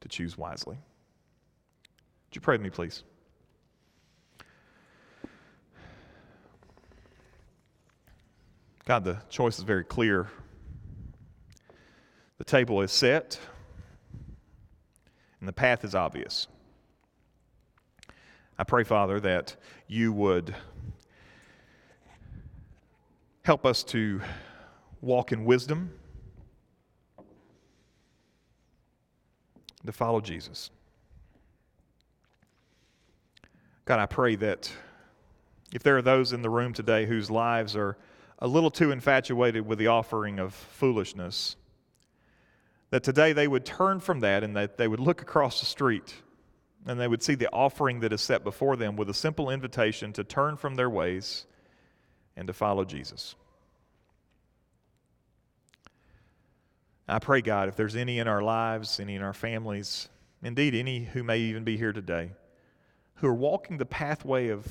to 0.00 0.08
choose 0.08 0.36
wisely. 0.36 0.76
Would 0.76 2.34
you 2.34 2.40
pray 2.40 2.54
with 2.54 2.62
me, 2.62 2.70
please? 2.70 3.02
God, 8.86 9.04
the 9.04 9.16
choice 9.30 9.56
is 9.58 9.64
very 9.64 9.84
clear. 9.84 10.28
The 12.36 12.44
table 12.44 12.82
is 12.82 12.92
set, 12.92 13.40
and 15.40 15.48
the 15.48 15.54
path 15.54 15.84
is 15.84 15.94
obvious. 15.94 16.48
I 18.58 18.64
pray, 18.64 18.84
Father, 18.84 19.18
that 19.20 19.56
you 19.88 20.12
would 20.12 20.54
Help 23.44 23.66
us 23.66 23.84
to 23.84 24.22
walk 25.02 25.30
in 25.30 25.44
wisdom, 25.44 25.90
to 29.84 29.92
follow 29.92 30.22
Jesus. 30.22 30.70
God, 33.84 33.98
I 34.00 34.06
pray 34.06 34.36
that 34.36 34.72
if 35.74 35.82
there 35.82 35.94
are 35.94 36.00
those 36.00 36.32
in 36.32 36.40
the 36.40 36.48
room 36.48 36.72
today 36.72 37.04
whose 37.04 37.30
lives 37.30 37.76
are 37.76 37.98
a 38.38 38.48
little 38.48 38.70
too 38.70 38.90
infatuated 38.92 39.66
with 39.66 39.78
the 39.78 39.88
offering 39.88 40.38
of 40.38 40.54
foolishness, 40.54 41.56
that 42.88 43.02
today 43.02 43.34
they 43.34 43.46
would 43.46 43.66
turn 43.66 44.00
from 44.00 44.20
that 44.20 44.42
and 44.42 44.56
that 44.56 44.78
they 44.78 44.88
would 44.88 45.00
look 45.00 45.20
across 45.20 45.60
the 45.60 45.66
street 45.66 46.14
and 46.86 46.98
they 46.98 47.08
would 47.08 47.22
see 47.22 47.34
the 47.34 47.52
offering 47.52 48.00
that 48.00 48.10
is 48.14 48.22
set 48.22 48.42
before 48.42 48.76
them 48.76 48.96
with 48.96 49.10
a 49.10 49.14
simple 49.14 49.50
invitation 49.50 50.14
to 50.14 50.24
turn 50.24 50.56
from 50.56 50.76
their 50.76 50.88
ways 50.88 51.44
and 52.36 52.46
to 52.46 52.52
follow 52.52 52.84
Jesus. 52.84 53.34
I 57.06 57.18
pray, 57.18 57.42
God, 57.42 57.68
if 57.68 57.76
there's 57.76 57.96
any 57.96 58.18
in 58.18 58.28
our 58.28 58.42
lives, 58.42 58.98
any 58.98 59.14
in 59.14 59.22
our 59.22 59.34
families, 59.34 60.08
indeed 60.42 60.74
any 60.74 61.04
who 61.04 61.22
may 61.22 61.38
even 61.38 61.62
be 61.62 61.76
here 61.76 61.92
today, 61.92 62.30
who 63.16 63.28
are 63.28 63.34
walking 63.34 63.76
the 63.76 63.86
pathway 63.86 64.48
of 64.48 64.66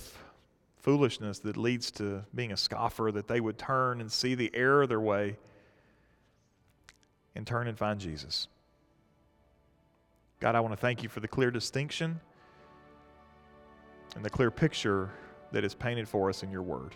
foolishness 0.78 1.40
that 1.40 1.56
leads 1.56 1.92
to 1.92 2.26
being 2.36 2.52
a 2.52 2.58
scoffer, 2.58 3.12
that 3.12 3.28
they 3.28 3.40
would 3.40 3.58
turn 3.58 4.02
and 4.02 4.12
see 4.12 4.36
the 4.36 4.52
error 4.54 4.84
of 4.84 4.90
their 4.90 5.00
way 5.00 5.38
and 7.36 7.48
turn 7.48 7.68
and 7.68 7.78
find 7.78 8.00
Jesus. 8.00 8.48
God, 10.40 10.56
I 10.56 10.60
want 10.60 10.74
to 10.74 10.78
thank 10.78 11.04
you 11.04 11.10
for 11.10 11.20
the 11.20 11.28
clear 11.28 11.52
distinction 11.52 12.20
and 14.16 14.26
the 14.26 14.30
clear 14.30 14.52
picture 14.52 15.10
that 15.52 15.64
is 15.64 15.74
painted 15.74 16.08
for 16.08 16.30
us 16.30 16.44
in 16.44 16.52
your 16.52 16.64
word. 16.64 16.96